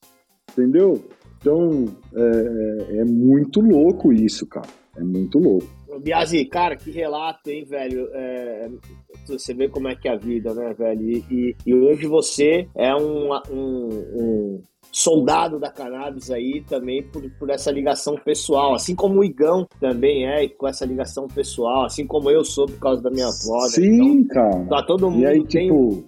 Entendeu? 0.51 1.03
Então, 1.41 1.86
é, 2.15 2.96
é, 2.96 2.98
é 3.00 3.05
muito 3.05 3.60
louco 3.60 4.13
isso, 4.13 4.48
cara. 4.48 4.70
É 4.96 5.03
muito 5.03 5.38
louco. 5.39 5.67
Biazi, 6.00 6.46
cara, 6.46 6.75
que 6.77 6.89
relato, 6.89 7.50
hein, 7.50 7.65
velho? 7.65 8.08
É, 8.13 8.70
você 9.27 9.53
vê 9.53 9.68
como 9.70 9.88
é 9.88 9.96
que 9.96 10.08
é 10.08 10.12
a 10.12 10.18
vida, 10.18 10.53
né, 10.53 10.74
velho? 10.74 11.01
E, 11.01 11.25
e, 11.30 11.56
e 11.65 11.74
hoje 11.74 12.08
você 12.08 12.68
é 12.75 12.94
um, 12.96 13.34
um, 13.50 13.89
um 14.15 14.63
soldado 14.94 15.60
da 15.60 15.72
cannabis 15.72 16.30
aí 16.30 16.64
também 16.70 17.02
por, 17.02 17.28
por 17.32 17.50
essa 17.50 17.72
ligação 17.72 18.16
pessoal, 18.16 18.76
assim 18.76 18.96
como 18.96 19.20
o 19.20 19.24
Igão 19.24 19.68
também 19.80 20.28
é 20.28 20.48
com 20.48 20.68
essa 20.68 20.86
ligação 20.86 21.28
pessoal, 21.28 21.86
assim 21.86 22.06
como 22.06 22.30
eu 22.30 22.44
sou 22.46 22.68
por 22.68 22.80
causa 22.80 23.02
da 23.02 23.10
minha 23.10 23.26
avó. 23.26 23.64
Né? 23.64 23.70
Sim, 23.70 24.04
então, 24.20 24.28
cara. 24.28 24.66
Tá 24.66 24.84
todo 24.86 25.10
mundo 25.10 25.24
e 25.24 25.26
aí, 25.26 25.44
tem 25.48 25.68
tipo... 25.68 26.06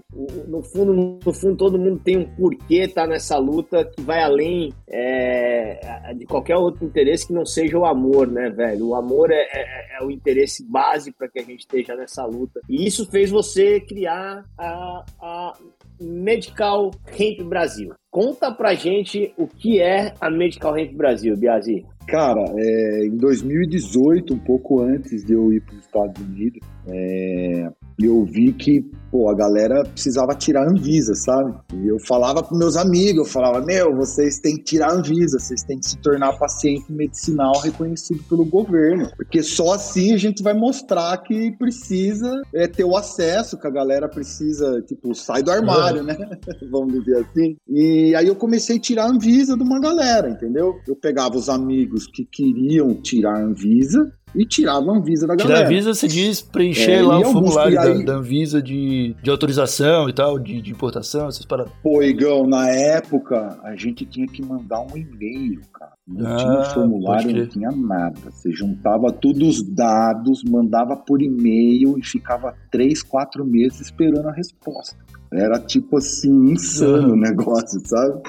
no 0.48 0.62
fundo, 0.62 0.94
no 0.94 1.34
fundo 1.34 1.58
todo 1.58 1.80
mundo 1.80 2.00
tem 2.04 2.18
um 2.18 2.25
porquê 2.36 2.88
tá 2.88 3.08
nessa 3.08 3.39
luta 3.39 3.84
que 3.84 4.01
vai 4.01 4.22
além 4.22 4.72
é, 4.88 6.13
de 6.15 6.25
qualquer 6.25 6.58
outro 6.58 6.86
interesse 6.86 7.25
que 7.25 7.34
não 7.34 7.46
seja 7.46 7.80
o 7.80 7.86
amor, 7.86 8.27
né, 8.27 8.51
velho? 8.51 8.89
O 8.89 8.96
amor 8.96 9.32
é, 9.32 9.48
é, 9.51 9.98
é 10.00 10.06
o 10.06 10.12
interesse 10.12 10.63
base 10.63 11.12
para 11.12 11.27
que 11.27 11.39
a 11.39 11.44
gente 11.44 11.62
esteja 11.62 11.96
nessa 11.96 12.24
luta. 12.25 12.62
E 12.70 12.86
isso 12.86 13.10
fez 13.10 13.32
você 13.32 13.80
criar 13.80 14.46
a, 14.58 15.04
a 15.20 15.54
Medical 15.99 16.91
Hemp 17.17 17.47
Brasil. 17.47 17.93
Conta 18.11 18.51
pra 18.51 18.73
gente 18.73 19.33
o 19.37 19.47
que 19.47 19.81
é 19.81 20.13
a 20.21 20.29
Medical 20.29 20.77
Hemp 20.77 20.93
Brasil, 20.95 21.35
Biazi. 21.37 21.85
Cara, 22.07 22.43
é, 22.57 23.05
em 23.05 23.17
2018, 23.17 24.33
um 24.33 24.39
pouco 24.39 24.81
antes 24.81 25.25
de 25.25 25.33
eu 25.33 25.51
ir 25.51 25.61
para 25.61 25.75
os 25.75 25.81
Estados 25.81 26.21
Unidos, 26.21 26.59
é, 26.88 27.70
eu 28.00 28.24
vi 28.25 28.54
que 28.54 28.84
pô, 29.15 29.30
a 29.30 29.34
galera 29.34 29.84
precisava 29.84 30.36
tirar 30.36 30.63
a 30.63 30.70
Anvisa, 30.70 31.15
sabe? 31.15 31.54
E 31.74 31.88
eu 31.88 31.98
falava 32.00 32.44
com 32.44 32.58
meus 32.58 32.75
amigos, 32.75 33.25
eu 33.25 33.32
falava, 33.32 33.65
meu, 33.65 33.96
vocês 33.96 34.39
têm 34.39 34.58
que 34.58 34.63
tirar 34.63 34.89
a 34.89 34.96
Anvisa, 34.96 35.39
vocês 35.39 35.63
têm 35.63 35.80
que 35.80 35.86
se 35.86 35.98
tornar 36.00 36.38
paciente 36.38 36.92
medicinal 36.92 37.54
reconhecido 37.62 38.22
pelo 38.24 38.44
governo, 38.44 39.10
porque 39.15 39.42
só 39.42 39.74
assim 39.74 40.13
a 40.13 40.18
gente 40.18 40.44
vai 40.44 40.54
mostrar 40.54 41.18
que 41.20 41.51
precisa 41.58 42.30
é, 42.54 42.68
ter 42.68 42.84
o 42.84 42.98
acesso, 42.98 43.58
que 43.58 43.68
a 43.68 43.72
galera 43.72 44.10
precisa, 44.10 44.82
tipo, 44.82 45.15
sai 45.15 45.42
do 45.42 45.51
armário, 45.51 46.04
né? 46.04 46.18
Vamos 46.70 46.94
dizer 47.00 47.20
assim. 47.20 47.56
E 47.70 48.13
aí 48.15 48.27
eu 48.27 48.36
comecei 48.36 48.75
a 48.75 48.82
tirar 48.82 49.06
a 49.06 49.12
Anvisa 49.12 49.56
de 49.56 49.63
uma 49.63 49.80
galera, 49.80 50.30
entendeu? 50.30 50.74
Eu 50.86 50.96
pegava 50.96 51.38
os 51.38 51.48
amigos 51.48 52.06
que 52.08 52.25
queriam 52.25 52.94
tirar 52.96 53.38
a 53.38 53.44
Anvisa, 53.44 54.12
e 54.36 54.46
tirava 54.46 54.92
a 54.92 54.96
Anvisa 54.96 55.25
da 55.27 55.36
galera. 55.36 55.56
Tirar 55.56 55.65
a 55.65 55.72
Anvisa 55.72 55.94
se 55.94 56.08
diz 56.08 56.42
preencher 56.42 57.00
é, 57.00 57.01
lá 57.01 57.20
o 57.20 57.25
formulário 57.25 57.80
aí... 57.80 58.06
da, 58.06 58.13
da, 58.13 58.20
Anvisa 58.20 58.62
de, 58.62 59.15
de 59.22 59.30
autorização 59.30 60.10
e 60.10 60.13
tal, 60.13 60.38
de, 60.38 60.62
de 60.62 60.72
importação, 60.72 61.27
essas 61.27 61.46
paradas. 61.46 61.72
Pô, 61.82 62.01
Igão, 62.04 62.46
na 62.46 62.70
época 62.70 63.58
a 63.63 63.75
gente 63.75 64.06
tinha 64.06 64.27
que 64.27 64.44
mandar 64.44 64.82
um 64.82 64.98
e-mail, 64.98 65.62
cara. 65.74 65.94
Não 66.08 66.27
ah, 66.27 66.36
tinha 66.36 66.63
formulário, 66.65 67.36
não 67.36 67.48
tinha 67.48 67.72
nada. 67.72 68.15
Você 68.30 68.51
juntava 68.51 69.12
todos 69.12 69.60
os 69.60 69.63
dados, 69.63 70.44
mandava 70.44 70.96
por 70.96 71.22
e-mail 71.22 71.98
e 71.98 72.06
ficava 72.06 72.54
três, 72.72 73.01
quatro 73.01 73.44
meses 73.44 73.82
esperando 73.82 74.27
a 74.27 74.32
resposta. 74.32 74.96
Era 75.32 75.60
tipo 75.60 75.98
assim, 75.98 76.51
insano 76.51 77.13
o 77.13 77.17
negócio, 77.17 77.82
sabe? 77.86 78.22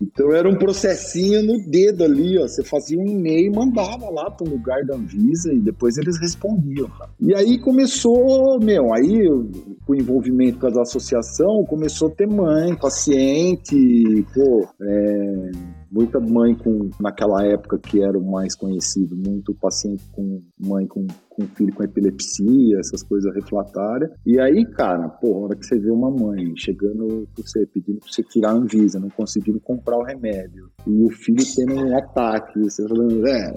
Então 0.00 0.32
era 0.32 0.48
um 0.48 0.56
processinho 0.56 1.42
no 1.44 1.70
dedo 1.70 2.02
ali, 2.02 2.36
ó. 2.38 2.42
Você 2.42 2.64
fazia 2.64 2.98
um 2.98 3.06
e-mail 3.06 3.52
e 3.52 3.56
mandava 3.56 4.10
lá 4.10 4.30
para 4.30 4.46
o 4.46 4.50
lugar 4.50 4.84
da 4.84 4.96
Anvisa 4.96 5.52
e 5.52 5.60
depois 5.60 5.96
eles 5.96 6.18
respondiam. 6.20 6.90
E 7.20 7.32
aí 7.34 7.58
começou, 7.58 8.58
meu, 8.60 8.92
aí 8.92 9.28
o 9.28 9.94
envolvimento 9.94 10.58
com 10.58 10.66
a 10.66 10.82
associação 10.82 11.64
começou 11.64 12.08
a 12.08 12.10
ter 12.10 12.26
mãe, 12.26 12.74
paciente, 12.74 14.26
pô, 14.34 14.66
é, 14.80 15.50
muita 15.90 16.18
mãe 16.18 16.54
com 16.54 16.90
naquela 16.98 17.44
época 17.46 17.78
que 17.78 18.02
era 18.02 18.18
o 18.18 18.30
mais 18.30 18.56
conhecido, 18.56 19.14
muito 19.14 19.54
paciente 19.54 20.02
com 20.12 20.40
mãe 20.58 20.86
com, 20.86 21.06
com 21.34 21.46
filho 21.56 21.74
com 21.74 21.82
epilepsia, 21.82 22.78
essas 22.78 23.02
coisas 23.02 23.34
refratárias. 23.34 24.10
E 24.26 24.38
aí, 24.40 24.64
cara, 24.66 25.08
pô, 25.08 25.34
a 25.34 25.38
hora 25.44 25.56
que 25.56 25.66
você 25.66 25.78
vê 25.78 25.90
uma 25.90 26.10
mãe 26.10 26.52
chegando 26.56 27.28
pra 27.34 27.44
você, 27.44 27.66
pedindo 27.66 27.98
pra 27.98 28.08
você 28.10 28.22
tirar 28.22 28.50
a 28.50 28.54
Anvisa, 28.54 29.00
não 29.00 29.10
conseguindo 29.10 29.60
comprar 29.60 29.96
o 29.96 30.04
remédio, 30.04 30.70
e 30.86 31.04
o 31.04 31.10
filho 31.10 31.42
tendo 31.56 31.74
um 31.74 31.96
ataque, 31.96 32.60
você 32.60 32.86
falando, 32.86 33.26
é, 33.26 33.52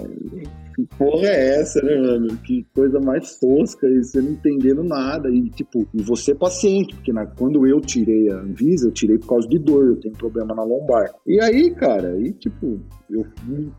que 0.76 0.86
porra 0.98 1.28
é 1.28 1.62
essa, 1.62 1.82
né, 1.82 1.96
mano? 1.96 2.38
Que 2.38 2.66
coisa 2.76 3.00
mais 3.00 3.40
tosca, 3.40 3.88
e 3.88 4.04
você 4.04 4.22
não 4.22 4.32
entendendo 4.32 4.84
nada. 4.84 5.30
E, 5.30 5.50
tipo, 5.50 5.88
e 5.94 6.02
você 6.02 6.36
paciente, 6.36 6.94
porque 6.96 7.14
na, 7.14 7.26
quando 7.26 7.66
eu 7.66 7.80
tirei 7.80 8.30
a 8.30 8.40
Anvisa, 8.40 8.88
eu 8.88 8.92
tirei 8.92 9.18
por 9.18 9.28
causa 9.28 9.48
de 9.48 9.58
dor, 9.58 9.86
eu 9.86 9.96
tenho 9.96 10.16
problema 10.16 10.54
na 10.54 10.64
lombar. 10.64 11.10
E 11.26 11.42
aí, 11.42 11.74
cara, 11.74 12.10
aí, 12.10 12.34
tipo, 12.34 12.80
eu 13.10 13.26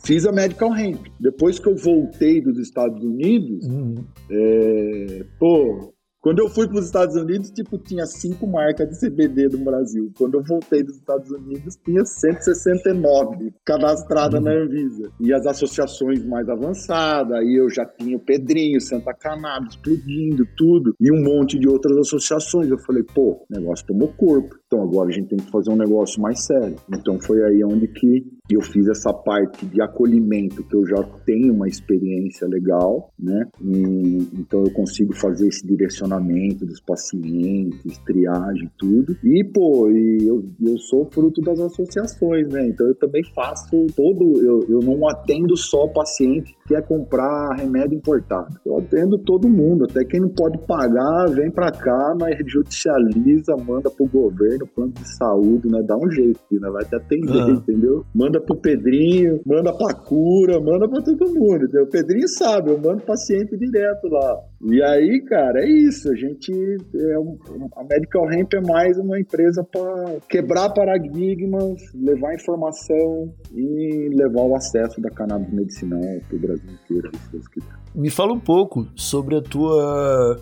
fiz 0.04 0.24
a 0.24 0.32
Medical 0.32 0.74
Hemp. 0.74 1.06
Depois 1.20 1.58
que 1.58 1.68
eu 1.68 1.76
voltei 1.76 2.40
dos 2.40 2.58
Estados 2.58 3.02
Unidos, 3.04 3.66
uhum. 3.66 3.85
É, 4.30 5.24
pô, 5.38 5.94
quando 6.26 6.40
eu 6.40 6.48
fui 6.48 6.66
para 6.66 6.80
os 6.80 6.86
Estados 6.86 7.14
Unidos, 7.14 7.52
tipo, 7.52 7.78
tinha 7.78 8.04
cinco 8.04 8.48
marcas 8.48 8.88
de 8.88 8.98
CBD 8.98 9.48
no 9.48 9.64
Brasil. 9.64 10.10
Quando 10.18 10.34
eu 10.34 10.42
voltei 10.42 10.82
dos 10.82 10.96
Estados 10.96 11.30
Unidos, 11.30 11.78
tinha 11.84 12.04
169 12.04 13.54
cadastradas 13.64 14.40
uhum. 14.40 14.44
na 14.44 14.50
Anvisa. 14.50 15.12
E 15.20 15.32
as 15.32 15.46
associações 15.46 16.24
mais 16.24 16.48
avançadas, 16.48 17.30
aí 17.30 17.54
eu 17.54 17.70
já 17.70 17.86
tinha 17.86 18.16
o 18.16 18.20
Pedrinho, 18.20 18.80
Santa 18.80 19.14
Cannabis, 19.14 19.74
explodindo, 19.74 20.44
tudo. 20.56 20.96
E 20.98 21.12
um 21.12 21.22
monte 21.22 21.60
de 21.60 21.68
outras 21.68 21.96
associações. 21.96 22.68
Eu 22.68 22.78
falei, 22.78 23.04
pô, 23.04 23.46
o 23.48 23.54
negócio 23.56 23.86
tomou 23.86 24.08
corpo. 24.08 24.56
Então 24.66 24.82
agora 24.82 25.10
a 25.10 25.12
gente 25.12 25.28
tem 25.28 25.38
que 25.38 25.50
fazer 25.52 25.70
um 25.70 25.76
negócio 25.76 26.20
mais 26.20 26.44
sério. 26.44 26.74
Então 26.92 27.20
foi 27.20 27.40
aí 27.44 27.62
onde 27.62 27.86
que 27.86 28.26
eu 28.54 28.60
fiz 28.60 28.86
essa 28.88 29.12
parte 29.12 29.66
de 29.66 29.80
acolhimento, 29.82 30.62
que 30.62 30.74
eu 30.74 30.86
já 30.86 31.02
tenho 31.24 31.52
uma 31.52 31.68
experiência 31.68 32.46
legal, 32.46 33.12
né? 33.18 33.46
E, 33.60 34.28
então 34.38 34.62
eu 34.64 34.70
consigo 34.70 35.14
fazer 35.14 35.48
esse 35.48 35.66
direcionamento 35.66 36.64
dos 36.64 36.80
pacientes, 36.80 37.98
triagem, 37.98 38.70
tudo. 38.78 39.16
E, 39.24 39.44
pô, 39.44 39.90
e 39.90 40.26
eu, 40.26 40.44
eu 40.64 40.78
sou 40.78 41.06
fruto 41.10 41.40
das 41.40 41.58
associações, 41.58 42.48
né? 42.48 42.68
Então 42.68 42.86
eu 42.86 42.94
também 42.94 43.22
faço 43.34 43.86
todo, 43.96 44.40
eu, 44.42 44.66
eu 44.68 44.80
não 44.80 45.08
atendo 45.08 45.56
só 45.56 45.88
paciente 45.88 46.54
que 46.62 46.74
quer 46.74 46.86
comprar 46.86 47.56
remédio 47.56 47.96
importado. 47.96 48.58
Eu 48.64 48.78
atendo 48.78 49.18
todo 49.18 49.48
mundo, 49.48 49.84
até 49.84 50.04
quem 50.04 50.20
não 50.20 50.28
pode 50.28 50.58
pagar, 50.66 51.30
vem 51.30 51.50
para 51.50 51.72
cá, 51.72 52.14
nós 52.18 52.36
judicializa, 52.46 53.56
manda 53.56 53.90
pro 53.90 54.06
governo, 54.06 54.66
plano 54.66 54.92
de 54.92 55.16
saúde, 55.16 55.68
né? 55.68 55.82
Dá 55.82 55.96
um 55.96 56.10
jeito, 56.10 56.40
né? 56.52 56.70
Vai 56.70 56.84
te 56.84 56.94
atender, 56.94 57.32
uhum. 57.32 57.54
entendeu? 57.54 58.04
Manda 58.14 58.35
pro 58.40 58.56
Pedrinho, 58.56 59.40
manda 59.44 59.72
pra 59.72 59.94
cura, 59.94 60.60
manda 60.60 60.88
pra 60.88 61.02
todo 61.02 61.34
mundo, 61.34 61.64
entendeu? 61.64 61.84
O 61.84 61.90
Pedrinho 61.90 62.28
sabe, 62.28 62.70
eu 62.70 62.78
mando 62.78 63.02
paciente 63.02 63.56
direto 63.56 64.08
lá. 64.08 64.40
E 64.62 64.82
aí, 64.82 65.20
cara, 65.22 65.60
é 65.60 65.68
isso. 65.68 66.10
A 66.10 66.14
gente. 66.14 66.52
É 66.52 67.18
um, 67.18 67.38
a 67.76 67.84
Medical 67.84 68.32
Hemp 68.32 68.54
é 68.54 68.60
mais 68.60 68.98
uma 68.98 69.20
empresa 69.20 69.62
para 69.64 70.16
quebrar 70.28 70.70
paradigmas, 70.70 71.80
levar 71.94 72.34
informação 72.34 73.32
e 73.54 74.08
levar 74.14 74.42
o 74.42 74.56
acesso 74.56 75.00
da 75.00 75.10
cannabis 75.10 75.52
medicinal 75.52 76.00
para 76.28 76.36
o 76.36 76.40
Brasil 76.40 76.70
inteiro, 76.70 77.10
quiser. 77.52 77.76
Me 77.94 78.10
fala 78.10 78.32
um 78.32 78.40
pouco 78.40 78.86
sobre 78.94 79.36
a 79.36 79.42
tua 79.42 80.38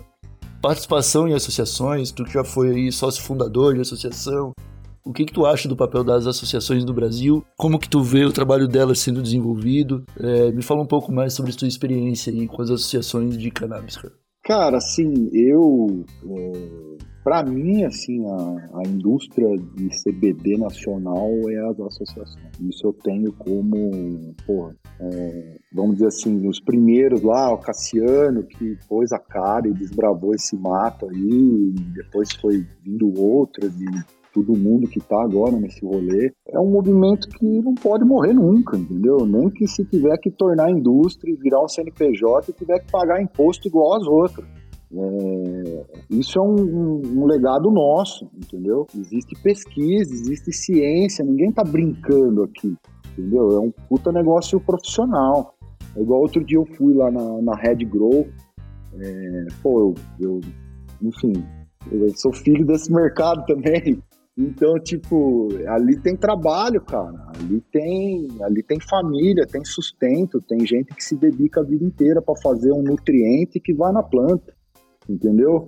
participação 0.61 1.27
em 1.27 1.33
associações, 1.33 2.11
tu 2.11 2.23
que 2.23 2.33
já 2.33 2.43
foi 2.43 2.71
aí 2.71 2.91
sócio 2.91 3.23
fundador 3.23 3.75
de 3.75 3.81
associação, 3.81 4.51
o 5.05 5.13
que, 5.13 5.23
que 5.23 5.31
tu 5.31 5.45
acha 5.45 5.69
do 5.69 5.75
papel 5.75 6.03
das 6.03 6.25
associações 6.25 6.83
no 6.83 6.93
Brasil? 6.93 7.45
Como 7.55 7.77
que 7.77 7.87
tu 7.87 8.01
vê 8.01 8.25
o 8.25 8.33
trabalho 8.33 8.67
delas 8.67 8.99
sendo 8.99 9.21
desenvolvido? 9.21 10.03
É, 10.19 10.51
me 10.51 10.63
fala 10.63 10.81
um 10.81 10.87
pouco 10.87 11.11
mais 11.11 11.33
sobre 11.33 11.51
a 11.51 11.55
tua 11.55 11.67
experiência 11.67 12.33
aí 12.33 12.47
com 12.47 12.61
as 12.61 12.71
associações 12.71 13.37
de 13.37 13.51
cannabis, 13.51 13.97
cara. 14.43 14.77
Assim, 14.77 15.29
eu... 15.31 16.03
É, 16.27 16.95
para 17.23 17.43
mim, 17.43 17.83
assim, 17.83 18.23
a, 18.27 18.79
a, 18.79 18.87
indústria 18.87 19.47
de 19.75 19.89
CBD 19.89 20.57
nacional 20.57 21.31
é 21.49 21.69
as 21.69 21.79
associações. 21.79 22.51
Isso 22.61 22.85
eu 22.85 22.93
tenho 22.93 23.33
como, 23.33 24.35
porra, 24.45 24.75
é, 24.99 25.57
vamos 25.73 25.95
dizer 25.95 26.07
assim, 26.07 26.47
os 26.47 26.59
primeiros 26.59 27.23
lá, 27.23 27.51
o 27.51 27.57
Cassiano, 27.57 28.43
que 28.43 28.77
pôs 28.87 29.11
a 29.11 29.17
cara 29.17 29.67
e 29.67 29.73
desbravou 29.73 30.35
esse 30.35 30.55
mato 30.55 31.09
aí, 31.09 31.73
depois 31.95 32.31
foi 32.33 32.63
vindo 32.83 33.11
outras 33.19 33.73
e 33.81 33.85
todo 34.35 34.53
mundo 34.53 34.85
que 34.89 34.99
está 34.99 35.23
agora 35.23 35.55
nesse 35.55 35.85
rolê, 35.85 36.33
é 36.49 36.59
um 36.59 36.69
movimento 36.69 37.29
que 37.29 37.45
não 37.61 37.73
pode 37.73 38.03
morrer 38.03 38.33
nunca, 38.33 38.75
entendeu? 38.75 39.25
Nem 39.25 39.49
que 39.49 39.65
se 39.65 39.85
tiver 39.85 40.17
que 40.17 40.29
tornar 40.29 40.69
indústria 40.69 41.31
e 41.31 41.37
virar 41.37 41.63
um 41.63 41.69
CNPJ 41.69 42.51
e 42.51 42.53
tiver 42.53 42.79
que 42.79 42.91
pagar 42.91 43.21
imposto 43.21 43.65
igual 43.65 43.95
às 43.95 44.05
outras. 44.05 44.45
É, 44.93 45.85
isso 46.09 46.37
é 46.37 46.41
um, 46.41 46.55
um, 46.55 47.01
um, 47.21 47.25
legado 47.25 47.71
nosso, 47.71 48.29
entendeu? 48.35 48.85
Existe 48.93 49.41
pesquisa, 49.41 50.13
existe 50.13 50.51
ciência, 50.51 51.23
ninguém 51.23 51.51
tá 51.53 51.63
brincando 51.63 52.43
aqui, 52.43 52.75
entendeu? 53.13 53.51
É 53.51 53.59
um 53.59 53.71
puta 53.87 54.11
negócio 54.11 54.59
profissional. 54.59 55.55
É 55.95 56.01
igual 56.01 56.19
outro 56.19 56.43
dia 56.43 56.57
eu 56.57 56.65
fui 56.65 56.93
lá 56.93 57.09
na, 57.09 57.41
na 57.41 57.55
Red 57.55 57.85
Grow, 57.85 58.27
é, 58.99 59.47
pô, 59.63 59.79
eu, 59.79 59.93
eu, 60.19 60.41
enfim, 61.01 61.33
eu 61.89 62.09
sou 62.17 62.33
filho 62.33 62.65
desse 62.65 62.91
mercado 62.91 63.45
também, 63.45 64.01
então, 64.37 64.77
tipo, 64.79 65.47
ali 65.67 65.97
tem 65.97 66.15
trabalho, 66.17 66.81
cara. 66.81 67.31
Ali 67.39 67.61
tem, 67.71 68.27
ali 68.41 68.61
tem 68.61 68.79
família, 68.81 69.47
tem 69.47 69.63
sustento, 69.63 70.41
tem 70.41 70.65
gente 70.65 70.93
que 70.93 71.03
se 71.03 71.15
dedica 71.15 71.61
a 71.61 71.63
vida 71.63 71.85
inteira 71.85 72.21
para 72.21 72.35
fazer 72.41 72.73
um 72.73 72.83
nutriente 72.83 73.61
que 73.61 73.73
vai 73.73 73.93
na 73.93 74.03
planta, 74.03 74.53
entendeu? 75.09 75.65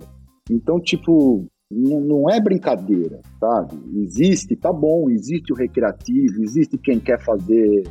Então, 0.50 0.78
tipo, 0.78 1.46
não, 1.70 2.28
é 2.28 2.40
brincadeira, 2.40 3.20
sabe? 3.40 3.74
Existe, 4.02 4.54
tá 4.54 4.72
bom, 4.72 5.08
existe 5.08 5.50
o 5.50 5.56
recreativo, 5.56 6.42
existe 6.42 6.76
quem 6.76 7.00
quer 7.00 7.22
fazer 7.24 7.84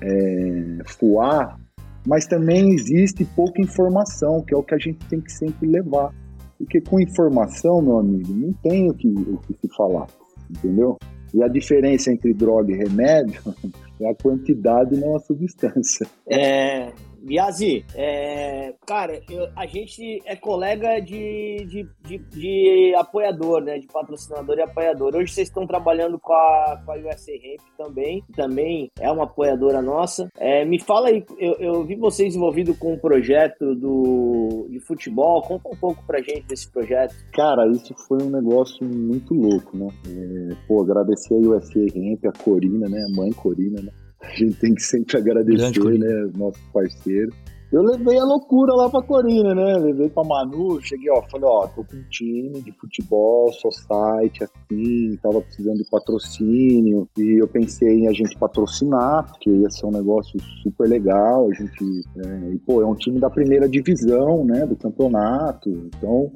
é, 0.00 0.78
fuar, 0.86 1.58
mas 2.06 2.26
também 2.26 2.72
existe 2.72 3.24
pouca 3.24 3.60
informação, 3.60 4.42
que 4.42 4.54
é 4.54 4.56
o 4.56 4.62
que 4.62 4.74
a 4.74 4.78
gente 4.78 5.04
tem 5.08 5.20
que 5.20 5.32
sempre 5.32 5.68
levar. 5.68 6.14
Porque 6.56 6.80
com 6.80 7.00
informação, 7.00 7.80
meu 7.80 7.98
amigo, 7.98 8.32
não 8.32 8.52
tem 8.52 8.90
o 8.90 8.94
que, 8.94 9.08
o 9.08 9.38
que 9.38 9.54
se 9.54 9.74
falar, 9.74 10.06
entendeu? 10.50 10.98
E 11.32 11.42
a 11.42 11.48
diferença 11.48 12.12
entre 12.12 12.34
droga 12.34 12.72
e 12.72 12.76
remédio 12.76 13.40
é 14.00 14.10
a 14.10 14.14
quantidade, 14.14 14.98
não 14.98 15.16
a 15.16 15.20
substância. 15.20 16.06
É, 16.28 16.92
Biazi, 17.22 17.84
é, 17.94 18.74
cara, 18.86 19.20
eu, 19.28 19.48
a 19.54 19.66
gente 19.66 20.20
é 20.24 20.34
colega 20.36 21.00
de, 21.00 21.66
de, 21.66 21.88
de, 22.02 22.18
de, 22.18 22.94
apoiador, 22.96 23.62
né? 23.62 23.78
De 23.78 23.86
patrocinador 23.86 24.56
e 24.56 24.62
apoiador. 24.62 25.14
Hoje 25.14 25.32
vocês 25.32 25.48
estão 25.48 25.66
trabalhando 25.66 26.18
com 26.18 26.32
a, 26.32 26.82
com 26.84 26.92
a 26.92 26.96
USA 26.96 27.32
Ramp 27.32 27.60
também, 27.76 28.24
também 28.34 28.90
é 28.98 29.10
uma 29.10 29.24
apoiadora 29.24 29.82
nossa. 29.82 30.28
É, 30.38 30.64
me 30.64 30.80
fala 30.80 31.08
aí, 31.08 31.24
eu, 31.38 31.52
eu 31.54 31.84
vi 31.84 31.94
vocês 31.96 32.34
envolvidos 32.34 32.78
com 32.78 32.94
um 32.94 32.98
projeto 32.98 33.74
do, 33.74 34.66
de 34.70 34.80
futebol. 34.80 35.42
Conta 35.42 35.68
um 35.68 35.76
pouco 35.76 36.02
pra 36.06 36.20
gente 36.20 36.46
desse 36.46 36.70
projeto. 36.70 37.14
Cara, 37.32 37.66
isso 37.68 37.94
foi 38.08 38.22
um 38.22 38.30
negócio 38.30 38.84
muito 38.86 39.34
louco, 39.34 39.76
né? 39.76 39.88
É, 40.08 40.56
pô, 40.66 40.82
agradecer 40.82 41.34
a 41.34 41.38
USA 41.38 41.80
Ramp, 41.94 42.24
a 42.24 42.42
Corina, 42.42 42.88
né? 42.88 43.04
A 43.04 43.16
mãe 43.16 43.30
Corina, 43.32 43.82
né? 43.82 43.92
A 44.22 44.28
gente 44.34 44.54
tem 44.54 44.74
que 44.74 44.82
sempre 44.82 45.16
agradecer, 45.16 45.98
né, 45.98 46.30
nosso 46.36 46.60
parceiro. 46.72 47.32
Eu 47.72 47.82
levei 47.82 48.18
a 48.18 48.24
loucura 48.24 48.74
lá 48.74 48.90
pra 48.90 49.00
Corina, 49.00 49.54
né? 49.54 49.78
Levei 49.78 50.08
pra 50.08 50.24
Manu, 50.24 50.82
cheguei, 50.82 51.08
ó, 51.08 51.22
falei, 51.30 51.48
ó, 51.48 51.68
tô 51.68 51.84
com 51.84 51.96
um 51.96 52.02
time 52.10 52.60
de 52.62 52.72
futebol, 52.72 53.52
society, 53.52 54.42
assim, 54.42 55.16
tava 55.22 55.40
precisando 55.40 55.76
de 55.76 55.88
patrocínio, 55.88 57.08
e 57.16 57.40
eu 57.40 57.46
pensei 57.46 58.00
em 58.00 58.08
a 58.08 58.12
gente 58.12 58.36
patrocinar, 58.36 59.24
porque 59.28 59.50
ia 59.50 59.70
ser 59.70 59.86
um 59.86 59.92
negócio 59.92 60.36
super 60.64 60.88
legal, 60.88 61.48
a 61.48 61.54
gente, 61.54 61.84
é, 62.16 62.54
e, 62.54 62.58
pô, 62.58 62.82
é 62.82 62.86
um 62.86 62.96
time 62.96 63.20
da 63.20 63.30
primeira 63.30 63.68
divisão, 63.68 64.44
né, 64.44 64.66
do 64.66 64.74
campeonato, 64.74 65.70
então 65.70 66.32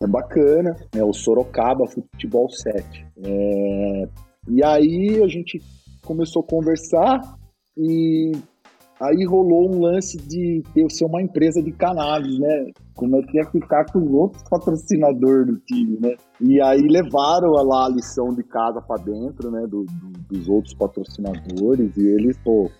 é 0.00 0.06
bacana, 0.06 0.76
é 0.94 1.02
o 1.02 1.12
Sorocaba 1.12 1.84
Futebol 1.88 2.48
7. 2.48 3.06
É, 3.24 4.08
e 4.48 4.62
aí 4.62 5.20
a 5.20 5.26
gente 5.26 5.60
começou 6.06 6.42
a 6.42 6.46
conversar 6.46 7.20
e 7.76 8.32
aí 9.00 9.24
rolou 9.26 9.70
um 9.70 9.80
lance 9.80 10.16
de 10.16 10.62
eu 10.74 10.88
ser 10.88 11.04
uma 11.04 11.20
empresa 11.20 11.62
de 11.62 11.70
cannabis, 11.72 12.38
né? 12.38 12.70
Como 12.94 13.16
é 13.16 13.22
que 13.22 13.36
ia 13.36 13.44
ficar 13.44 13.84
com 13.92 13.98
os 13.98 14.10
outros 14.10 14.42
patrocinadores 14.48 15.46
do 15.46 15.60
time, 15.60 15.98
né? 16.00 16.14
E 16.40 16.60
aí 16.62 16.80
levaram 16.80 17.50
lá 17.50 17.86
a 17.86 17.90
lição 17.90 18.34
de 18.34 18.42
casa 18.42 18.80
para 18.80 19.02
dentro, 19.02 19.50
né? 19.50 19.66
Do, 19.66 19.84
do, 19.84 20.18
dos 20.30 20.48
outros 20.48 20.72
patrocinadores 20.74 21.96
e 21.96 22.06
eles, 22.06 22.38
pô, 22.38 22.70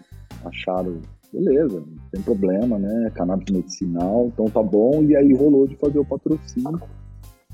acharam, 0.45 1.01
beleza, 1.33 1.81
não 1.81 2.09
tem 2.11 2.23
problema, 2.23 2.79
né? 2.79 3.11
Cannabis 3.15 3.53
medicinal, 3.53 4.31
então 4.33 4.47
tá 4.47 4.63
bom. 4.63 5.03
E 5.03 5.15
aí 5.15 5.35
rolou 5.35 5.67
de 5.67 5.77
fazer 5.77 5.99
o 5.99 6.05
patrocínio. 6.05 6.81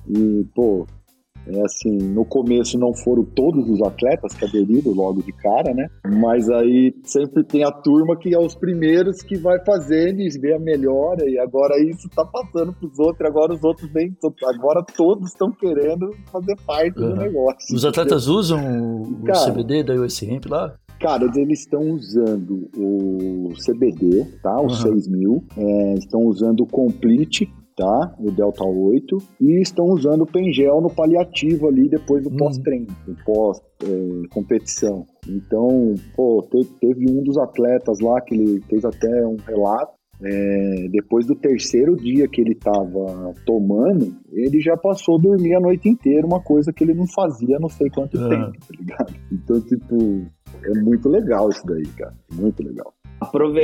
E, 0.09 0.45
pô, 0.55 0.87
é 1.47 1.65
assim, 1.65 1.91
no 1.91 2.25
começo 2.25 2.79
não 2.79 2.95
foram 2.95 3.25
todos 3.25 3.69
os 3.69 3.83
atletas 3.83 4.35
que 4.35 4.45
aderiram 4.45 4.93
logo 4.93 5.23
de 5.23 5.33
cara, 5.33 5.75
né? 5.75 5.89
Mas 6.21 6.49
aí 6.49 6.95
sempre 7.05 7.45
tem 7.45 7.65
a 7.65 7.71
turma 7.71 8.17
que 8.17 8.35
é 8.35 8.39
os 8.39 8.55
primeiros 8.55 9.23
que 9.23 9.37
vai 9.37 9.59
fazendo 9.65 10.21
e 10.21 10.29
vê 10.39 10.55
a 10.55 10.59
melhora, 10.59 11.29
e 11.29 11.39
agora 11.39 11.79
isso 11.83 12.09
tá 12.11 12.25
passando 12.25 12.73
pros 12.73 12.99
outros, 12.99 13.29
agora 13.29 13.55
os 13.55 13.63
outros 13.63 13.91
vêm, 13.93 14.17
agora 14.45 14.85
todos 14.97 15.31
estão 15.31 15.51
querendo 15.51 16.15
fazer 16.31 16.57
parte 16.67 17.01
uhum. 17.01 17.11
do 17.11 17.17
negócio. 17.17 17.75
Os 17.75 17.85
atletas 17.85 18.29
usam 18.29 19.03
o 19.03 19.25
cara, 19.25 19.51
CBD 19.51 19.83
da 19.83 19.95
US 19.95 20.21
Ramp 20.21 20.47
lá? 20.47 20.75
Cara, 21.01 21.29
eles 21.35 21.61
estão 21.61 21.81
usando 21.91 22.71
o 22.77 23.49
CBD, 23.67 24.25
tá? 24.41 24.57
O 24.61 24.65
uhum. 24.65 24.71
6000, 24.71 25.45
é, 25.57 25.95
estão 25.95 26.21
usando 26.21 26.61
o 26.61 26.67
Complete, 26.67 27.53
tá? 27.76 28.14
O 28.19 28.31
Delta 28.31 28.64
8, 28.64 29.19
e 29.41 29.61
estão 29.61 29.87
usando 29.87 30.23
o 30.23 30.26
Pengel 30.26 30.81
no 30.81 30.91
paliativo 30.91 31.69
ali 31.69 31.88
depois 31.88 32.23
do 32.23 32.31
uhum. 32.31 32.37
pós-treino, 32.37 32.87
pós-competição. 33.25 35.07
É, 35.26 35.31
então, 35.31 35.95
pô, 36.14 36.47
teve, 36.50 36.69
teve 36.81 37.11
um 37.11 37.23
dos 37.23 37.38
atletas 37.38 38.00
lá 38.00 38.21
que 38.21 38.35
ele 38.35 38.61
fez 38.69 38.85
até 38.85 39.26
um 39.26 39.37
relato 39.37 39.93
é, 40.25 40.88
depois 40.91 41.26
do 41.26 41.35
terceiro 41.35 41.97
dia 41.97 42.28
que 42.28 42.41
ele 42.41 42.52
estava 42.52 43.35
tomando, 43.45 44.15
ele 44.30 44.61
já 44.61 44.76
passou 44.76 45.17
a 45.17 45.21
dormir 45.21 45.54
a 45.54 45.61
noite 45.61 45.89
inteira, 45.89 46.25
uma 46.25 46.41
coisa 46.41 46.73
que 46.73 46.85
ele 46.85 46.95
não 46.95 47.06
fazia 47.08 47.58
não 47.58 47.69
sei 47.69 47.91
quanto 47.91 48.17
ah. 48.19 48.28
tempo, 48.28 48.52
tá 48.52 48.75
ligado? 48.78 49.15
Então, 49.32 49.61
tipo, 49.63 50.25
é 50.65 50.80
muito 50.80 51.08
legal 51.08 51.49
isso 51.49 51.67
daí, 51.67 51.87
cara. 51.97 52.15
Muito 52.32 52.63
legal 52.63 52.95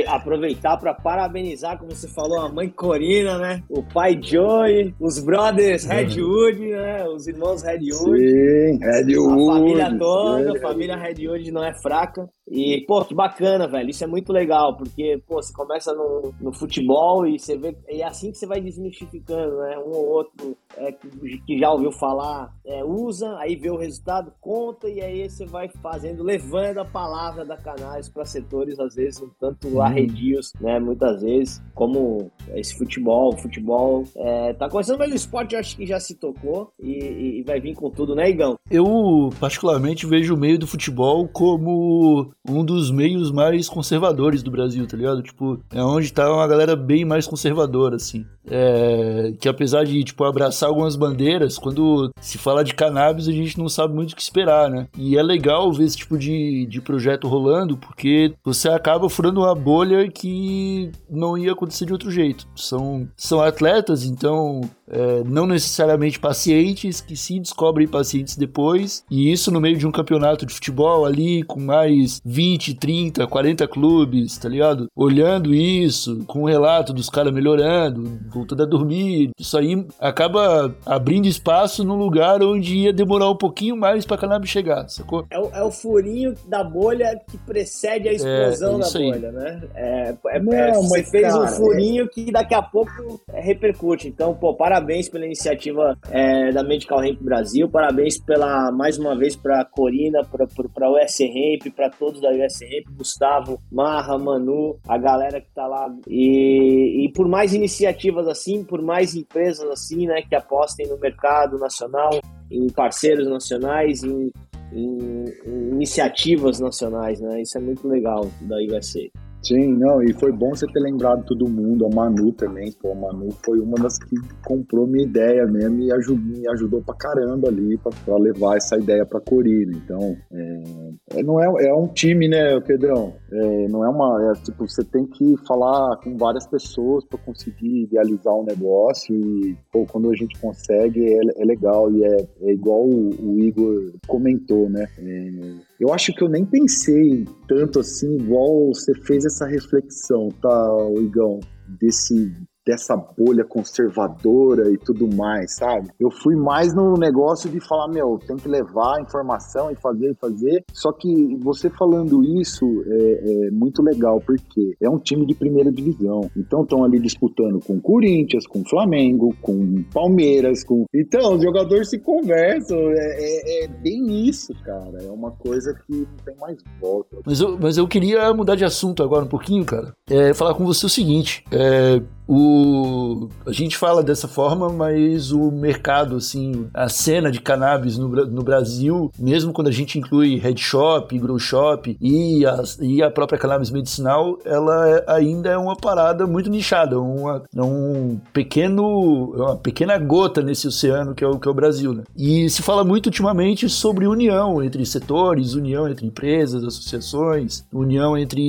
aproveitar 0.07 0.77
para 0.77 0.93
parabenizar, 0.93 1.77
como 1.77 1.91
você 1.91 2.07
falou, 2.07 2.39
a 2.39 2.49
mãe 2.49 2.69
Corina, 2.69 3.37
né? 3.37 3.63
O 3.69 3.83
pai 3.83 4.19
Joey, 4.21 4.93
os 4.99 5.19
brothers. 5.19 5.85
Redwood, 5.85 6.59
né? 6.59 7.05
Os 7.07 7.27
irmãos 7.27 7.61
Redwood. 7.61 8.19
Sim, 8.19 8.79
Redwood. 8.79 9.49
A 9.49 9.53
família 9.53 9.97
toda, 9.97 10.51
a 10.51 10.61
família 10.61 10.95
Redwood 10.95 11.51
não 11.51 11.63
é 11.63 11.73
fraca. 11.73 12.29
E, 12.49 12.83
pô, 12.87 13.05
que 13.05 13.13
bacana, 13.13 13.67
velho. 13.67 13.89
Isso 13.89 14.03
é 14.03 14.07
muito 14.07 14.33
legal, 14.33 14.75
porque, 14.75 15.21
pô, 15.27 15.35
você 15.35 15.53
começa 15.53 15.93
no, 15.93 16.33
no 16.41 16.51
futebol 16.51 17.27
e 17.27 17.37
você 17.37 17.55
vê. 17.55 17.77
E 17.87 18.01
é 18.01 18.07
assim 18.07 18.31
que 18.31 18.37
você 18.37 18.47
vai 18.47 18.59
desmistificando, 18.59 19.57
né? 19.57 19.77
Um 19.77 19.91
ou 19.91 20.09
outro 20.09 20.57
é, 20.75 20.91
que 20.91 21.59
já 21.59 21.71
ouviu 21.71 21.91
falar, 21.91 22.51
é, 22.65 22.83
usa, 22.83 23.37
aí 23.37 23.55
vê 23.55 23.69
o 23.69 23.77
resultado, 23.77 24.33
conta, 24.41 24.89
e 24.89 24.99
aí 24.99 25.29
você 25.29 25.45
vai 25.45 25.69
fazendo, 25.81 26.23
levando 26.23 26.79
a 26.79 26.85
palavra 26.85 27.45
da 27.45 27.55
canais 27.55 28.09
para 28.09 28.25
setores, 28.25 28.79
às 28.79 28.95
vezes, 28.95 29.21
um 29.21 29.29
tanto 29.39 29.79
arredios, 29.79 30.51
né? 30.59 30.79
Muitas 30.79 31.21
vezes, 31.21 31.61
como 31.75 32.31
esse 32.55 32.77
futebol. 32.77 33.33
O 33.33 33.37
futebol 33.37 34.03
é, 34.15 34.53
tá 34.53 34.69
começando, 34.69 34.99
mas 34.99 35.11
o 35.11 35.15
esporte 35.15 35.53
eu 35.53 35.59
acho 35.59 35.75
que 35.75 35.85
já 35.85 35.99
se 35.99 36.15
tocou 36.15 36.71
e, 36.79 37.39
e 37.39 37.43
vai 37.43 37.59
vir 37.59 37.75
com 37.75 37.89
tudo, 37.89 38.15
né, 38.15 38.29
Igão? 38.29 38.55
Eu, 38.69 39.29
particularmente, 39.39 40.05
vejo 40.05 40.35
o 40.35 40.39
meio 40.39 40.59
do 40.59 40.67
futebol 40.67 41.27
como 41.27 42.31
um 42.47 42.63
dos 42.63 42.91
meios 42.91 43.31
mais 43.31 43.69
conservadores 43.69 44.43
do 44.43 44.51
Brasil, 44.51 44.87
tá 44.87 44.97
ligado? 44.97 45.21
Tipo, 45.21 45.59
é 45.73 45.83
onde 45.83 46.13
tá 46.13 46.31
uma 46.31 46.47
galera 46.47 46.75
bem 46.75 47.05
mais 47.05 47.27
conservadora, 47.27 47.95
assim. 47.95 48.25
É, 48.49 49.33
que 49.39 49.47
apesar 49.47 49.85
de, 49.85 50.03
tipo, 50.03 50.23
abraçar 50.23 50.69
algumas 50.69 50.95
bandeiras, 50.95 51.57
quando 51.57 52.11
se 52.19 52.37
fala 52.37 52.63
de 52.63 52.73
cannabis, 52.73 53.27
a 53.27 53.31
gente 53.31 53.57
não 53.57 53.69
sabe 53.69 53.93
muito 53.93 54.13
o 54.13 54.15
que 54.15 54.21
esperar, 54.21 54.69
né? 54.69 54.87
E 54.97 55.17
é 55.17 55.23
legal 55.23 55.71
ver 55.71 55.85
esse 55.85 55.97
tipo 55.97 56.17
de, 56.17 56.65
de 56.65 56.81
projeto 56.81 57.27
rolando, 57.27 57.77
porque 57.77 58.33
você 58.43 58.69
acaba 58.69 59.09
furando 59.09 59.41
uma 59.41 59.53
bolha 59.55 60.09
que 60.09 60.91
não 61.09 61.37
ia 61.37 61.51
acontecer 61.51 61.85
de 61.85 61.93
outro 61.93 62.11
jeito. 62.11 62.47
São, 62.55 63.07
são 63.15 63.41
atletas, 63.41 64.03
então 64.03 64.61
é, 64.89 65.23
não 65.25 65.45
necessariamente 65.45 66.19
pacientes, 66.19 66.99
que 67.01 67.15
sim 67.15 67.41
descobrem 67.41 67.87
pacientes 67.87 68.35
depois, 68.35 69.03
e 69.09 69.31
isso 69.31 69.51
no 69.51 69.61
meio 69.61 69.77
de 69.77 69.87
um 69.87 69.91
campeonato 69.91 70.45
de 70.45 70.53
futebol 70.53 71.05
ali, 71.05 71.43
com 71.43 71.59
mais 71.59 72.19
20, 72.25 72.73
30, 72.75 73.27
40 73.27 73.67
clubes, 73.67 74.37
tá 74.37 74.49
ligado? 74.49 74.87
Olhando 74.95 75.53
isso, 75.53 76.23
com 76.25 76.43
o 76.43 76.47
relato 76.47 76.91
dos 76.91 77.09
caras 77.09 77.33
melhorando, 77.33 78.19
voltando 78.29 78.63
a 78.63 78.65
dormir, 78.65 79.31
isso 79.37 79.57
aí 79.57 79.85
acaba 79.99 80.75
abrindo 80.85 81.27
espaço 81.27 81.83
num 81.83 81.95
lugar 81.95 82.41
onde 82.41 82.75
ia 82.77 82.93
demorar 82.93 83.29
um 83.29 83.37
pouquinho 83.37 83.77
mais 83.77 84.05
pra 84.05 84.17
cannabis 84.17 84.49
chegar, 84.49 84.87
sacou? 84.89 85.25
É 85.29 85.39
o, 85.39 85.49
é 85.53 85.63
o 85.63 85.71
furinho 85.71 86.33
da 86.47 86.63
bolha 86.63 87.19
que 87.29 87.37
precede 87.37 88.09
a 88.09 88.13
explosão 88.13 88.73
é, 88.73 88.75
é 88.75 88.79
da 88.79 88.99
bolha, 88.99 89.31
né? 89.31 89.61
É, 89.75 90.15
é, 90.27 90.39
não, 90.39 90.53
é, 90.53 90.73
você 90.73 91.03
fez 91.03 91.27
cara, 91.27 91.43
um 91.43 91.47
furinho 91.47 92.09
que 92.09 92.31
daqui 92.31 92.53
a 92.53 92.61
pouco 92.61 93.21
repercute, 93.33 94.07
então, 94.07 94.33
pô, 94.33 94.53
parabéns 94.53 94.78
parabéns 94.79 95.09
pela 95.09 95.25
iniciativa 95.25 95.97
é, 96.09 96.51
da 96.51 96.63
Medical 96.63 97.01
Ramp 97.01 97.21
Brasil, 97.21 97.69
parabéns 97.69 98.17
pela, 98.17 98.71
mais 98.71 98.97
uma 98.97 99.15
vez, 99.15 99.35
para 99.35 99.61
a 99.61 99.65
Corina, 99.65 100.23
para 100.23 100.45
a 100.45 100.91
US 100.91 101.19
Ramp, 101.19 101.73
para 101.75 101.89
todos 101.89 102.21
da 102.21 102.29
US 102.29 102.61
Ramp, 102.61 102.97
Gustavo, 102.97 103.61
Marra, 103.69 104.17
Manu, 104.17 104.79
a 104.87 104.97
galera 104.97 105.41
que 105.41 105.47
está 105.47 105.67
lá. 105.67 105.93
E, 106.07 107.05
e 107.05 107.11
por 107.11 107.27
mais 107.27 107.53
iniciativas 107.53 108.27
assim, 108.27 108.63
por 108.63 108.81
mais 108.81 109.15
empresas 109.15 109.69
assim, 109.69 110.07
né, 110.07 110.21
que 110.21 110.35
apostem 110.35 110.87
no 110.87 110.97
mercado 110.97 111.59
nacional, 111.59 112.11
em 112.49 112.67
parceiros 112.69 113.27
nacionais, 113.27 114.01
em, 114.03 114.31
em, 114.71 115.25
em 115.45 115.69
iniciativas 115.71 116.59
nacionais, 116.59 117.19
né? 117.19 117.41
Isso 117.41 117.57
é 117.57 117.61
muito 117.61 117.87
legal 117.87 118.27
da 118.41 118.55
USA. 118.57 119.01
Sim, 119.41 119.73
não, 119.77 120.03
e 120.03 120.13
foi 120.13 120.31
bom 120.31 120.49
você 120.49 120.67
ter 120.67 120.79
lembrado 120.79 121.23
todo 121.25 121.49
mundo, 121.49 121.85
a 121.85 121.89
Manu 121.89 122.31
também, 122.33 122.71
pô, 122.73 122.91
a 122.91 122.95
Manu 122.95 123.29
foi 123.43 123.59
uma 123.59 123.77
das 123.77 123.97
que 123.97 124.15
comprou 124.45 124.85
minha 124.85 125.05
ideia 125.05 125.45
mesmo 125.45 125.81
e 125.81 125.91
ajudou, 125.93 126.25
me 126.25 126.47
ajudou 126.49 126.81
pra 126.81 126.93
caramba 126.95 127.47
ali 127.47 127.77
pra, 127.77 127.91
pra 128.03 128.17
levar 128.17 128.57
essa 128.57 128.77
ideia 128.77 129.05
pra 129.05 129.21
Corina. 129.21 129.71
Então, 129.73 130.17
é, 130.31 131.19
é, 131.19 131.23
não 131.23 131.41
é, 131.41 131.67
é 131.67 131.73
um 131.73 131.87
time, 131.87 132.27
né, 132.27 132.59
Pedrão? 132.59 133.13
É, 133.31 133.67
não 133.69 133.85
é 133.85 133.89
uma, 133.89 134.31
é, 134.31 134.33
tipo, 134.43 134.67
você 134.67 134.83
tem 134.83 135.05
que 135.05 135.35
falar 135.47 135.97
com 135.97 136.17
várias 136.17 136.45
pessoas 136.45 137.05
pra 137.05 137.17
conseguir 137.19 137.83
idealizar 137.83 138.33
um 138.35 138.43
negócio 138.43 139.15
e, 139.15 139.57
pô, 139.71 139.85
quando 139.85 140.11
a 140.11 140.15
gente 140.15 140.37
consegue 140.39 141.13
é, 141.13 141.19
é 141.37 141.45
legal 141.45 141.91
e 141.91 142.03
é, 142.03 142.27
é 142.41 142.51
igual 142.51 142.85
o, 142.85 143.09
o, 143.09 143.39
Igor 143.39 143.93
comentou, 144.05 144.69
né? 144.69 144.85
É, 144.97 145.68
eu 145.79 145.93
acho 145.93 146.13
que 146.13 146.23
eu 146.23 146.27
nem 146.27 146.45
pensei 146.45 147.25
tanto 147.47 147.79
assim, 147.79 148.17
igual 148.17 148.67
você 148.73 148.93
fez 148.93 149.25
essa 149.25 149.45
reflexão, 149.45 150.29
tá, 150.41 150.67
Igão? 150.97 151.39
Desse 151.79 152.35
dessa 152.69 152.95
bolha 152.95 153.43
conservadora 153.43 154.71
e 154.71 154.77
tudo 154.77 155.07
mais, 155.07 155.55
sabe? 155.55 155.89
Eu 155.99 156.11
fui 156.11 156.35
mais 156.35 156.71
no 156.71 156.93
negócio 156.93 157.49
de 157.49 157.59
falar, 157.59 157.87
meu, 157.87 158.19
tem 158.27 158.37
que 158.37 158.47
levar 158.47 159.01
informação 159.01 159.71
e 159.71 159.75
fazer 159.75 160.11
e 160.11 160.13
fazer. 160.13 160.63
Só 160.71 160.91
que 160.91 161.35
você 161.41 161.67
falando 161.71 162.23
isso 162.39 162.65
é, 162.85 163.47
é 163.47 163.51
muito 163.51 163.81
legal, 163.81 164.21
porque 164.21 164.75
é 164.79 164.87
um 164.87 164.99
time 164.99 165.25
de 165.25 165.33
primeira 165.33 165.71
divisão. 165.71 166.29
Então 166.37 166.61
estão 166.61 166.83
ali 166.83 166.99
disputando 166.99 167.59
com 167.59 167.81
Corinthians, 167.81 168.45
com 168.45 168.63
Flamengo, 168.63 169.35
com 169.41 169.83
Palmeiras, 169.91 170.63
com. 170.63 170.85
Então, 170.93 171.37
os 171.37 171.41
jogadores 171.41 171.89
se 171.89 171.97
conversam. 171.97 172.77
É, 172.77 173.63
é, 173.63 173.63
é 173.63 173.67
bem 173.67 174.27
isso, 174.27 174.53
cara. 174.63 174.99
É 175.01 175.09
uma 175.09 175.31
coisa 175.31 175.73
que 175.73 175.95
não 175.95 176.17
tem 176.23 176.35
mais 176.39 176.57
volta. 176.79 177.17
Mas 177.25 177.41
eu, 177.41 177.57
mas 177.59 177.77
eu 177.77 177.87
queria 177.87 178.31
mudar 178.31 178.55
de 178.55 178.63
assunto 178.63 179.01
agora 179.01 179.25
um 179.25 179.29
pouquinho, 179.29 179.65
cara. 179.65 179.91
É, 180.07 180.35
falar 180.35 180.53
com 180.53 180.63
você 180.63 180.85
o 180.85 180.89
seguinte. 180.89 181.43
É, 181.51 181.99
o, 182.31 183.27
a 183.43 183.51
gente 183.51 183.75
fala 183.75 184.03
dessa 184.03 184.27
forma, 184.27 184.69
mas 184.69 185.31
o 185.31 185.49
mercado, 185.49 186.15
assim, 186.17 186.67
a 186.71 186.87
cena 186.87 187.31
de 187.31 187.41
cannabis 187.41 187.97
no, 187.97 188.07
no 188.07 188.43
Brasil, 188.43 189.11
mesmo 189.17 189.51
quando 189.51 189.67
a 189.67 189.71
gente 189.71 189.97
inclui 189.97 190.37
head 190.37 190.61
shop, 190.61 191.17
grow 191.17 191.39
shop 191.39 191.97
e 191.99 192.45
a, 192.45 192.61
e 192.81 193.01
a 193.01 193.09
própria 193.09 193.39
cannabis 193.39 193.71
medicinal, 193.71 194.37
ela 194.45 194.87
é, 194.87 195.05
ainda 195.07 195.49
é 195.49 195.57
uma 195.57 195.75
parada 195.75 196.27
muito 196.27 196.51
nichada, 196.51 196.99
uma, 196.99 197.41
é 197.55 197.63
um 197.63 198.21
pequeno, 198.31 199.33
uma 199.35 199.55
pequena 199.55 199.97
gota 199.97 200.43
nesse 200.43 200.67
oceano 200.67 201.15
que 201.15 201.23
é 201.23 201.27
o, 201.27 201.39
que 201.39 201.47
é 201.47 201.51
o 201.51 201.55
Brasil. 201.55 201.95
Né? 201.95 202.03
E 202.15 202.47
se 202.51 202.61
fala 202.61 202.83
muito 202.83 203.07
ultimamente 203.07 203.67
sobre 203.67 204.05
união 204.05 204.61
entre 204.61 204.85
setores, 204.85 205.55
união 205.55 205.89
entre 205.89 206.05
empresas, 206.05 206.63
associações, 206.63 207.65
união 207.73 208.15
entre 208.15 208.39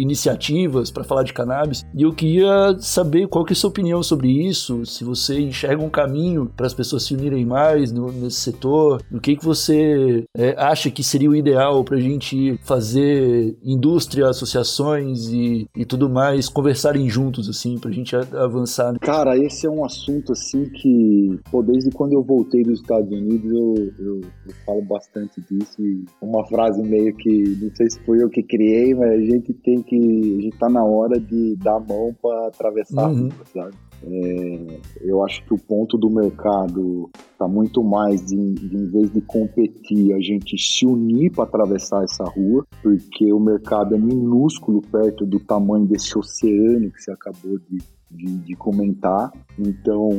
iniciativas 0.00 0.90
para 0.90 1.04
falar 1.04 1.22
de 1.22 1.32
cannabis. 1.32 1.86
E 1.94 2.02
eu 2.02 2.12
queria 2.12 2.76
saber 2.80 3.27
qual 3.28 3.44
que 3.44 3.52
é 3.52 3.54
a 3.54 3.56
sua 3.56 3.70
opinião 3.70 4.02
sobre 4.02 4.28
isso? 4.28 4.84
Se 4.86 5.04
você 5.04 5.40
enxerga 5.40 5.82
um 5.82 5.90
caminho 5.90 6.50
para 6.56 6.66
as 6.66 6.74
pessoas 6.74 7.04
se 7.04 7.14
unirem 7.14 7.44
mais 7.44 7.92
no, 7.92 8.10
nesse 8.10 8.40
setor, 8.40 9.02
o 9.12 9.20
que, 9.20 9.36
que 9.36 9.44
você 9.44 10.24
é, 10.36 10.54
acha 10.58 10.90
que 10.90 11.02
seria 11.02 11.30
o 11.30 11.36
ideal 11.36 11.84
para 11.84 11.96
a 11.96 12.00
gente 12.00 12.58
fazer 12.62 13.56
indústria, 13.62 14.28
associações 14.28 15.28
e, 15.28 15.68
e 15.76 15.84
tudo 15.84 16.08
mais 16.08 16.48
conversarem 16.48 17.08
juntos, 17.08 17.48
assim, 17.48 17.78
para 17.78 17.90
a 17.90 17.94
gente 17.94 18.16
avançar? 18.16 18.98
Cara, 19.00 19.36
esse 19.36 19.66
é 19.66 19.70
um 19.70 19.84
assunto, 19.84 20.32
assim, 20.32 20.64
que, 20.64 21.38
pô, 21.50 21.62
desde 21.62 21.90
quando 21.90 22.12
eu 22.12 22.22
voltei 22.22 22.62
dos 22.62 22.80
Estados 22.80 23.10
Unidos, 23.10 23.50
eu, 23.50 23.74
eu, 23.98 24.20
eu 24.20 24.54
falo 24.64 24.82
bastante 24.82 25.40
disso 25.50 25.80
e 25.80 26.04
uma 26.20 26.46
frase 26.46 26.82
meio 26.82 27.14
que, 27.14 27.58
não 27.60 27.74
sei 27.74 27.90
se 27.90 28.00
foi 28.04 28.22
eu 28.22 28.28
que 28.28 28.42
criei, 28.42 28.94
mas 28.94 29.10
a 29.10 29.20
gente 29.20 29.52
tem 29.52 29.82
que, 29.82 29.96
a 30.38 30.42
gente 30.42 30.58
tá 30.58 30.68
na 30.68 30.84
hora 30.84 31.20
de 31.20 31.56
dar 31.56 31.76
a 31.76 31.80
mão 31.80 32.14
para 32.20 32.48
atravessar 32.48 33.08
uhum 33.08 33.17
uhum. 33.22 33.70
É, 34.00 34.80
eu 35.00 35.24
acho 35.24 35.44
que 35.44 35.52
o 35.52 35.58
ponto 35.58 35.98
do 35.98 36.08
mercado 36.08 37.10
está 37.32 37.48
muito 37.48 37.82
mais 37.82 38.30
em 38.30 38.54
vez 38.90 39.10
de 39.12 39.20
competir, 39.20 40.12
a 40.12 40.20
gente 40.20 40.56
se 40.56 40.86
unir 40.86 41.32
para 41.32 41.44
atravessar 41.44 42.04
essa 42.04 42.24
rua, 42.24 42.64
porque 42.82 43.32
o 43.32 43.40
mercado 43.40 43.94
é 43.94 43.98
minúsculo 43.98 44.80
perto 44.82 45.26
do 45.26 45.40
tamanho 45.40 45.86
desse 45.86 46.16
oceano 46.16 46.90
que 46.90 47.02
você 47.02 47.10
acabou 47.10 47.58
de, 47.58 47.78
de, 48.10 48.36
de 48.38 48.54
comentar. 48.54 49.32
Então, 49.58 50.10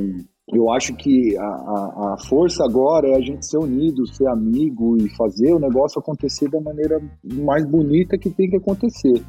eu 0.51 0.71
acho 0.71 0.95
que 0.95 1.37
a, 1.37 1.43
a, 1.43 2.13
a, 2.13 2.17
força 2.27 2.65
agora 2.65 3.07
é 3.09 3.15
a 3.15 3.21
gente 3.21 3.45
ser 3.45 3.59
unido, 3.59 4.07
ser 4.07 4.27
amigo 4.27 4.97
e 4.97 5.07
fazer 5.15 5.53
o 5.53 5.59
negócio 5.59 5.99
acontecer 5.99 6.49
da 6.49 6.59
maneira 6.59 6.99
mais 7.23 7.65
bonita 7.65 8.17
que 8.17 8.29
tem 8.29 8.49
que 8.49 8.57
acontecer. 8.57 9.23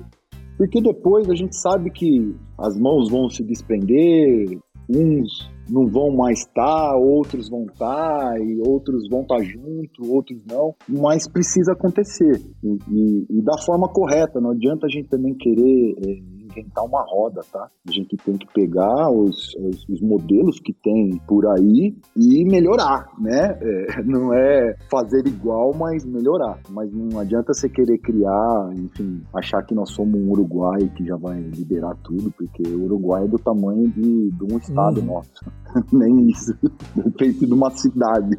Porque 0.60 0.78
depois 0.78 1.26
a 1.30 1.34
gente 1.34 1.56
sabe 1.56 1.90
que 1.90 2.36
as 2.58 2.78
mãos 2.78 3.08
vão 3.08 3.30
se 3.30 3.42
desprender, 3.42 4.58
uns 4.90 5.50
não 5.70 5.86
vão 5.86 6.14
mais 6.14 6.40
estar, 6.40 6.90
tá, 6.90 6.96
outros 6.98 7.48
vão 7.48 7.64
estar, 7.64 8.34
tá, 8.34 8.38
e 8.38 8.60
outros 8.68 9.08
vão 9.08 9.22
estar 9.22 9.38
tá 9.38 9.42
junto, 9.42 10.12
outros 10.12 10.38
não, 10.44 10.74
mas 10.86 11.26
precisa 11.26 11.72
acontecer 11.72 12.42
e, 12.62 12.78
e, 12.90 13.26
e, 13.38 13.42
da 13.42 13.56
forma 13.64 13.88
correta. 13.88 14.38
Não 14.38 14.50
adianta 14.50 14.84
a 14.84 14.90
gente 14.90 15.08
também 15.08 15.32
querer 15.32 15.94
é, 16.06 16.39
inventar 16.50 16.84
uma 16.84 17.02
roda, 17.02 17.42
tá? 17.52 17.68
A 17.86 17.90
gente 17.90 18.16
tem 18.16 18.36
que 18.36 18.46
pegar 18.52 19.10
os, 19.10 19.54
os, 19.56 19.88
os 19.88 20.00
modelos 20.00 20.60
que 20.60 20.72
tem 20.72 21.20
por 21.26 21.46
aí 21.46 21.96
e 22.16 22.44
melhorar, 22.44 23.08
né? 23.18 23.58
É, 23.60 24.02
não 24.04 24.32
é 24.34 24.76
fazer 24.90 25.26
igual, 25.26 25.72
mas 25.74 26.04
melhorar. 26.04 26.58
Mas 26.68 26.92
não 26.92 27.18
adianta 27.18 27.54
você 27.54 27.68
querer 27.68 27.98
criar, 27.98 28.70
enfim, 28.74 29.22
achar 29.34 29.62
que 29.62 29.74
nós 29.74 29.90
somos 29.90 30.20
um 30.20 30.30
Uruguai 30.30 30.90
que 30.96 31.04
já 31.04 31.16
vai 31.16 31.40
liberar 31.40 31.96
tudo, 32.02 32.30
porque 32.32 32.62
o 32.62 32.84
Uruguai 32.84 33.24
é 33.24 33.28
do 33.28 33.38
tamanho 33.38 33.88
de, 33.88 34.30
de 34.30 34.44
um 34.44 34.58
estado 34.58 35.00
hum. 35.00 35.04
nosso. 35.04 35.44
Nem 35.92 36.28
isso. 36.28 36.54
Feito 37.18 37.46
de 37.46 37.52
uma 37.52 37.70
cidade. 37.70 38.36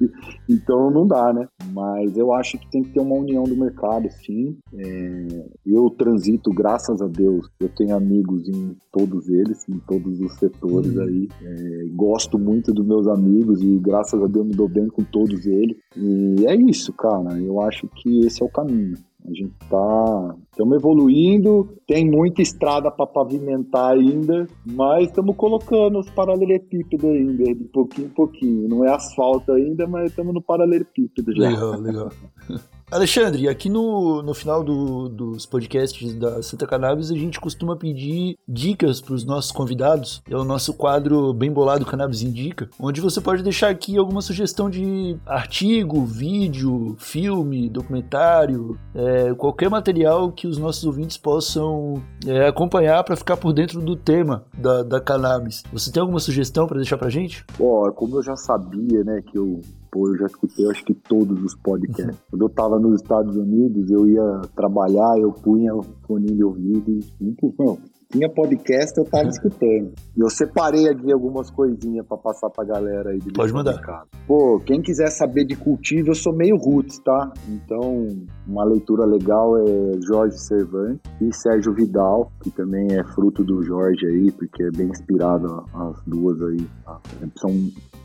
Então 0.50 0.92
não 0.92 1.08
dá, 1.08 1.34
né? 1.34 1.48
Mas 1.72 2.18
eu 2.18 2.34
acho 2.34 2.58
que 2.58 2.70
tem 2.70 2.84
que 2.84 2.92
ter 2.92 3.00
uma 3.00 3.16
união 3.16 3.44
do 3.44 3.56
mercado, 3.56 4.10
sim. 4.10 4.58
É, 4.74 5.46
eu 5.66 5.90
transito, 5.92 6.52
graças 6.52 7.02
a 7.02 7.08
Deus, 7.08 7.50
eu 7.60 7.70
tenho 7.70 7.96
amigos 8.02 8.48
em 8.50 8.76
todos 8.92 9.30
eles, 9.30 9.68
em 9.70 9.80
todos 9.80 10.20
os 10.20 10.34
setores 10.34 10.96
uhum. 10.96 11.04
aí. 11.04 11.30
É, 11.42 11.86
gosto 11.94 12.38
muito 12.38 12.74
dos 12.74 12.86
meus 12.86 13.08
amigos 13.08 13.62
e 13.62 13.78
graças 13.80 14.22
a 14.22 14.28
Deus 14.28 14.46
me 14.46 14.54
dou 14.54 14.68
bem 14.68 14.88
com 14.88 15.04
todos 15.04 15.46
eles. 15.46 15.78
E 15.96 16.46
é 16.48 16.56
isso, 16.56 16.92
cara. 16.94 17.40
Eu 17.40 17.62
acho 17.62 17.88
que 17.88 18.26
esse 18.26 18.42
é 18.42 18.46
o 18.46 18.50
caminho. 18.50 18.96
A 19.24 19.30
gente 19.30 19.54
tá. 19.70 20.36
Estamos 20.52 20.76
evoluindo, 20.78 21.70
tem 21.88 22.10
muita 22.10 22.42
estrada 22.42 22.90
para 22.90 23.06
pavimentar 23.06 23.94
ainda, 23.94 24.48
mas 24.66 25.08
estamos 25.08 25.36
colocando 25.36 26.00
os 26.00 26.10
paralelepípedos 26.10 27.06
ainda, 27.06 27.44
de 27.44 27.64
pouquinho 27.66 28.08
em 28.08 28.12
pouquinho. 28.12 28.68
Não 28.68 28.84
é 28.84 28.92
asfalto 28.92 29.52
ainda, 29.52 29.88
mas 29.88 30.10
estamos 30.10 30.34
no 30.34 30.42
paralelepípedo 30.42 31.36
já. 31.36 31.50
Legal, 31.50 31.80
legal. 31.80 32.10
Alexandre, 32.92 33.48
aqui 33.48 33.70
no, 33.70 34.22
no 34.22 34.34
final 34.34 34.62
do, 34.62 35.08
dos 35.08 35.46
podcasts 35.46 36.14
da 36.14 36.44
Santa 36.44 36.68
Cannabis, 36.68 37.10
a 37.10 37.16
gente 37.16 37.40
costuma 37.40 37.78
pedir 37.78 38.38
dicas 38.46 39.00
para 39.00 39.14
os 39.14 39.24
nossos 39.24 39.50
convidados. 39.50 40.22
É 40.30 40.36
o 40.36 40.44
nosso 40.44 40.74
quadro 40.74 41.34
Bem 41.34 41.50
Bolado 41.50 41.86
Cannabis 41.86 42.22
Indica, 42.22 42.70
onde 42.78 43.00
você 43.00 43.22
pode 43.22 43.44
deixar 43.44 43.70
aqui 43.70 43.98
alguma 43.98 44.22
sugestão 44.22 44.70
de 44.70 45.18
artigo, 45.26 46.04
vídeo, 46.04 46.98
filme, 47.00 47.70
documentário, 47.70 48.78
é, 48.94 49.34
qualquer 49.36 49.70
material 49.70 50.30
que 50.30 50.46
os 50.46 50.58
nossos 50.58 50.84
ouvintes 50.84 51.16
possam 51.16 52.04
é, 52.28 52.46
acompanhar 52.46 53.06
para 53.06 53.16
ficar 53.16 53.38
por 53.38 53.54
dentro 53.54 53.80
do 53.80 53.96
tema 53.96 54.44
da, 54.54 54.84
da 54.84 55.00
cannabis. 55.00 55.64
Você 55.72 55.90
tem 55.94 56.02
alguma 56.02 56.20
sugestão 56.20 56.68
para 56.68 56.76
deixar 56.76 56.98
para 56.98 57.10
gente? 57.10 57.46
Ó, 57.58 57.90
como 57.92 58.18
eu 58.18 58.24
já 58.24 58.36
sabia, 58.36 59.02
né, 59.06 59.22
que 59.22 59.38
eu 59.38 59.62
pô, 59.92 60.08
eu 60.08 60.18
já 60.18 60.26
escutei 60.26 60.70
acho 60.70 60.84
que 60.86 60.94
todos 60.94 61.44
os 61.44 61.56
podcasts. 61.56 62.18
Quando 62.32 62.46
eu 62.46 62.50
tava 62.50 62.80
nos 62.80 63.02
Estados 63.02 63.36
Unidos, 63.36 63.92
eu 63.92 64.08
ia 64.08 64.42
trabalhar, 64.56 65.18
eu 65.20 65.32
punha 65.32 65.76
o 65.76 65.84
fone 66.08 66.28
de 66.28 66.44
ouvido 66.44 67.00
e, 67.20 67.36
não, 67.60 67.78
tinha 68.12 68.30
podcast, 68.30 68.98
eu 68.98 69.06
tava 69.06 69.28
escutando. 69.30 69.94
E 70.16 70.20
eu 70.20 70.30
separei 70.30 70.88
aqui 70.90 71.12
algumas 71.12 71.50
coisinhas 71.50 72.06
para 72.06 72.18
passar 72.18 72.50
pra 72.50 72.64
galera 72.66 73.12
aí. 73.12 73.20
De 73.20 73.32
Pode 73.32 73.54
mandar. 73.54 74.06
Pô, 74.28 74.60
quem 74.66 74.82
quiser 74.82 75.10
saber 75.10 75.46
de 75.46 75.56
cultivo, 75.56 76.10
eu 76.10 76.16
sou 76.16 76.34
meio 76.34 76.58
roots, 76.58 77.00
tá? 77.00 77.32
Então, 77.48 78.08
uma 78.48 78.66
leitura 78.66 79.06
legal 79.06 79.58
é 79.58 80.02
Jorge 80.02 80.38
Cervantes 80.38 81.02
e 81.22 81.34
Sérgio 81.34 81.74
Vidal, 81.74 82.32
que 82.42 82.52
também 82.52 82.88
é 82.92 83.04
fruto 83.04 83.44
do 83.44 83.64
Jorge 83.64 84.06
aí, 84.06 84.32
porque 84.32 84.64
é 84.64 84.72
bem 84.72 84.88
inspirado 84.88 85.66
as 85.74 86.02
duas 86.06 86.42
aí. 86.42 86.68
Tá? 86.86 87.00
São 87.38 87.52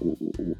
o, 0.00 0.16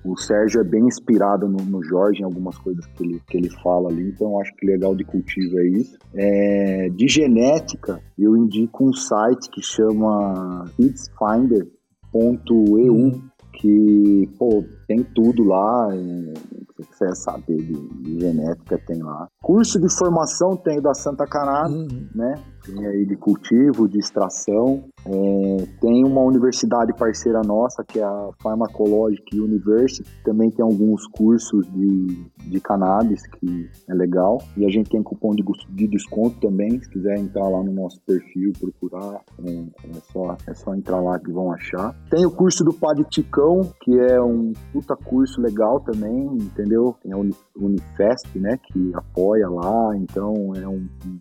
o, 0.07 0.13
o, 0.13 0.17
Sérgio 0.17 0.61
é 0.61 0.65
bem 0.65 0.87
inspirado 0.87 1.49
no, 1.49 1.59
no, 1.65 1.83
Jorge 1.83 2.21
em 2.21 2.25
algumas 2.25 2.57
coisas 2.59 2.87
que 2.87 3.05
ele, 3.05 3.21
que 3.27 3.37
ele 3.37 3.51
fala 3.63 3.91
ali, 3.91 4.09
então 4.09 4.41
acho 4.41 4.55
que 4.57 4.67
legal 4.67 4.95
de 4.95 5.05
cultivo 5.05 5.59
é 5.59 5.69
isso. 5.69 5.99
É, 6.15 6.89
de 6.91 7.09
genética, 7.09 8.01
eu 8.19 8.37
indico 8.37 8.89
um 8.89 8.93
site 8.93 9.51
que 9.51 9.63
chama 9.63 10.65
kidsfinder.eu, 10.77 12.95
hum. 12.95 13.21
que, 13.53 14.29
pô, 14.39 14.65
tem 14.87 15.03
tudo 15.03 15.45
lá. 15.45 15.91
Se 15.91 16.65
você 16.77 16.83
quiser 16.85 17.15
saber 17.17 17.57
de, 17.57 17.89
de, 18.03 18.21
genética, 18.21 18.79
tem 18.87 19.03
lá. 19.03 19.29
Curso 19.43 19.81
de 19.81 19.89
formação 19.97 20.57
tem 20.57 20.81
da 20.81 20.95
Santa 20.95 21.27
Cannabis, 21.27 21.93
uhum. 21.93 22.09
né? 22.15 22.35
Tem 22.65 22.85
aí 22.87 23.07
de 23.07 23.17
cultivo, 23.17 23.89
de 23.89 23.99
extração. 23.99 24.85
É, 25.07 25.67
tem 25.81 26.05
uma 26.05 26.21
universidade 26.23 26.93
parceira 26.95 27.41
nossa, 27.43 27.85
que 27.85 28.01
é 28.01 28.03
a 28.03 28.31
Pharmacologic 28.43 29.39
University, 29.39 30.05
também 30.25 30.51
tem 30.51 30.65
alguns 30.65 31.07
cursos 31.07 31.65
de, 31.73 32.27
de 32.45 32.61
cannabis, 32.61 33.23
que 33.27 33.71
é 33.89 33.95
legal. 33.95 34.43
E 34.57 34.67
a 34.67 34.69
gente 34.69 34.91
tem 34.91 35.03
cupom 35.03 35.31
de, 35.31 35.45
de 35.71 35.87
desconto 35.87 36.41
também, 36.41 36.81
se 36.83 36.91
quiser 36.91 37.19
entrar 37.19 37.49
lá 37.49 37.63
no 37.63 37.73
nosso 37.73 38.01
perfil, 38.03 38.53
procurar, 38.59 39.21
é, 39.45 39.51
é, 39.51 40.01
só, 40.13 40.37
é 40.47 40.55
só 40.55 40.75
entrar 40.75 41.01
lá 41.01 41.19
que 41.21 41.31
vão 41.31 41.53
achar. 41.53 41.95
Tem 42.11 42.27
o 42.27 42.31
curso 42.31 42.65
do 42.65 42.73
Padre 42.73 43.05
Ticão, 43.05 43.71
que 43.81 43.97
é 43.99 44.21
um 44.21 44.53
puta 44.77 44.95
curso 44.95 45.41
legal 45.41 45.81
também, 45.81 46.27
entendeu? 46.35 46.95
Tem 47.03 47.13
a 47.13 47.17
Unifesp, 47.57 48.39
né, 48.39 48.59
que 48.59 48.93
apoia 48.95 49.49
lá, 49.49 49.97
então 49.97 50.35
é 50.55 50.69
um, 50.69 50.87
um 51.07 51.19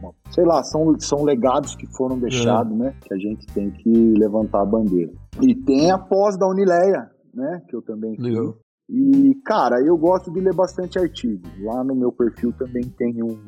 uma, 0.00 0.12
sei 0.30 0.44
lá, 0.44 0.62
são, 0.62 0.98
são 0.98 1.24
legados 1.24 1.74
que 1.74 1.86
foram 1.96 2.18
deixados, 2.18 2.72
é. 2.72 2.76
né? 2.76 2.94
Que 3.00 3.14
a 3.14 3.16
gente 3.16 3.46
tem 3.46 3.70
que 3.70 3.90
levantar 3.90 4.62
a 4.62 4.66
bandeira. 4.66 5.12
E 5.40 5.54
tem 5.54 5.90
a 5.90 5.98
pós 5.98 6.36
da 6.36 6.48
Unileia, 6.48 7.10
né? 7.32 7.62
Que 7.68 7.76
eu 7.76 7.82
também 7.82 8.16
fiz. 8.16 8.54
E, 8.90 9.34
cara, 9.44 9.76
eu 9.86 9.96
gosto 9.98 10.32
de 10.32 10.40
ler 10.40 10.54
bastante 10.54 10.98
artigos. 10.98 11.48
Lá 11.62 11.84
no 11.84 11.94
meu 11.94 12.10
perfil 12.10 12.52
também 12.52 12.82
tem 12.96 13.22
um, 13.22 13.38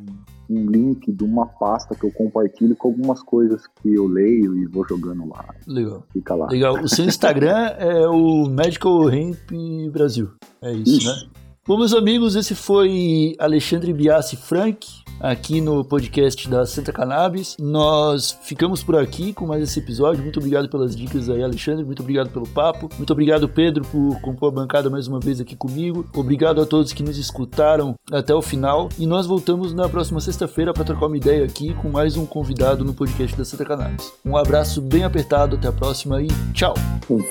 um 0.51 0.67
link 0.67 1.13
de 1.13 1.25
uma 1.25 1.47
pasta 1.47 1.95
que 1.95 2.05
eu 2.05 2.11
compartilho 2.11 2.75
com 2.75 2.89
algumas 2.89 3.23
coisas 3.23 3.67
que 3.67 3.95
eu 3.95 4.07
leio 4.07 4.57
e 4.57 4.67
vou 4.67 4.87
jogando 4.87 5.29
lá. 5.29 5.55
Legal. 5.67 6.05
Fica 6.13 6.35
lá. 6.35 6.49
Legal. 6.49 6.75
O 6.83 6.89
seu 6.89 7.05
Instagram 7.05 7.69
é 7.79 8.09
o 8.09 8.49
Medical 8.49 9.09
Hemp 9.11 9.51
Brasil. 9.93 10.31
É 10.61 10.73
isso, 10.73 10.99
isso. 10.99 11.09
né? 11.09 11.29
Bom, 11.67 11.79
meus 11.79 11.95
amigos, 11.95 12.35
esse 12.35 12.55
foi 12.55 13.37
Alexandre 13.39 13.93
Biassi 13.93 14.37
Frank, 14.37 14.89
aqui 15.21 15.61
no 15.61 15.85
podcast 15.85 16.49
da 16.49 16.65
Santa 16.65 16.93
Cannabis. 16.93 17.57
Nós 17.61 18.39
ficamos 18.43 18.83
por 18.83 18.97
aqui 18.97 19.33
com 19.33 19.47
mais 19.47 19.63
esse 19.63 19.79
episódio. 19.79 20.23
Muito 20.23 20.39
obrigado 20.39 20.69
pelas 20.69 20.97
dicas 20.97 21.29
aí, 21.29 21.43
Alexandre. 21.43 21.85
Muito 21.85 22.03
obrigado 22.03 22.31
pelo 22.31 22.49
papo. 22.49 22.89
Muito 22.97 23.13
obrigado, 23.13 23.49
Pedro, 23.49 23.85
por 23.85 24.21
compor 24.21 24.49
a 24.49 24.55
bancada 24.55 24.89
mais 24.89 25.07
uma 25.07 25.21
vez 25.21 25.41
aqui 25.41 25.55
comigo. 25.55 26.07
Obrigado 26.15 26.61
a 26.61 26.67
todos 26.67 26.93
que 26.93 27.03
nos 27.03 27.19
escutaram 27.19 27.95
até 28.11 28.35
o 28.35 28.43
final. 28.43 28.89
E 28.99 29.07
nós 29.07 29.27
voltamos 29.27 29.75
na 29.75 29.89
próxima 29.89 30.21
sexta-feira 30.21 30.73
para 30.73 30.85
trocar 30.85 31.07
uma 31.07 31.17
ideia 31.17 31.45
aqui 31.45 31.75
com 31.75 31.91
mais 31.91 32.17
um 32.17 32.25
convidado 32.25 32.85
no 32.85 32.95
podcast 32.95 33.37
da 33.37 33.45
Santa 33.45 33.65
Cannabis. 33.65 34.13
Um 34.25 34.37
abraço 34.37 34.81
bem 34.81 35.05
apertado, 35.05 35.57
até 35.57 35.69
a 35.69 35.73
próxima 35.73 36.23
e 36.23 36.29
tchau. 36.53 36.75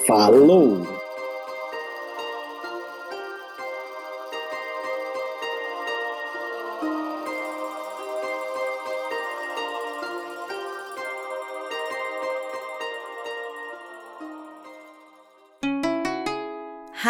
Falou! 0.05 0.98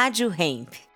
Rádio 0.10 0.30
Hemp. 0.30 0.89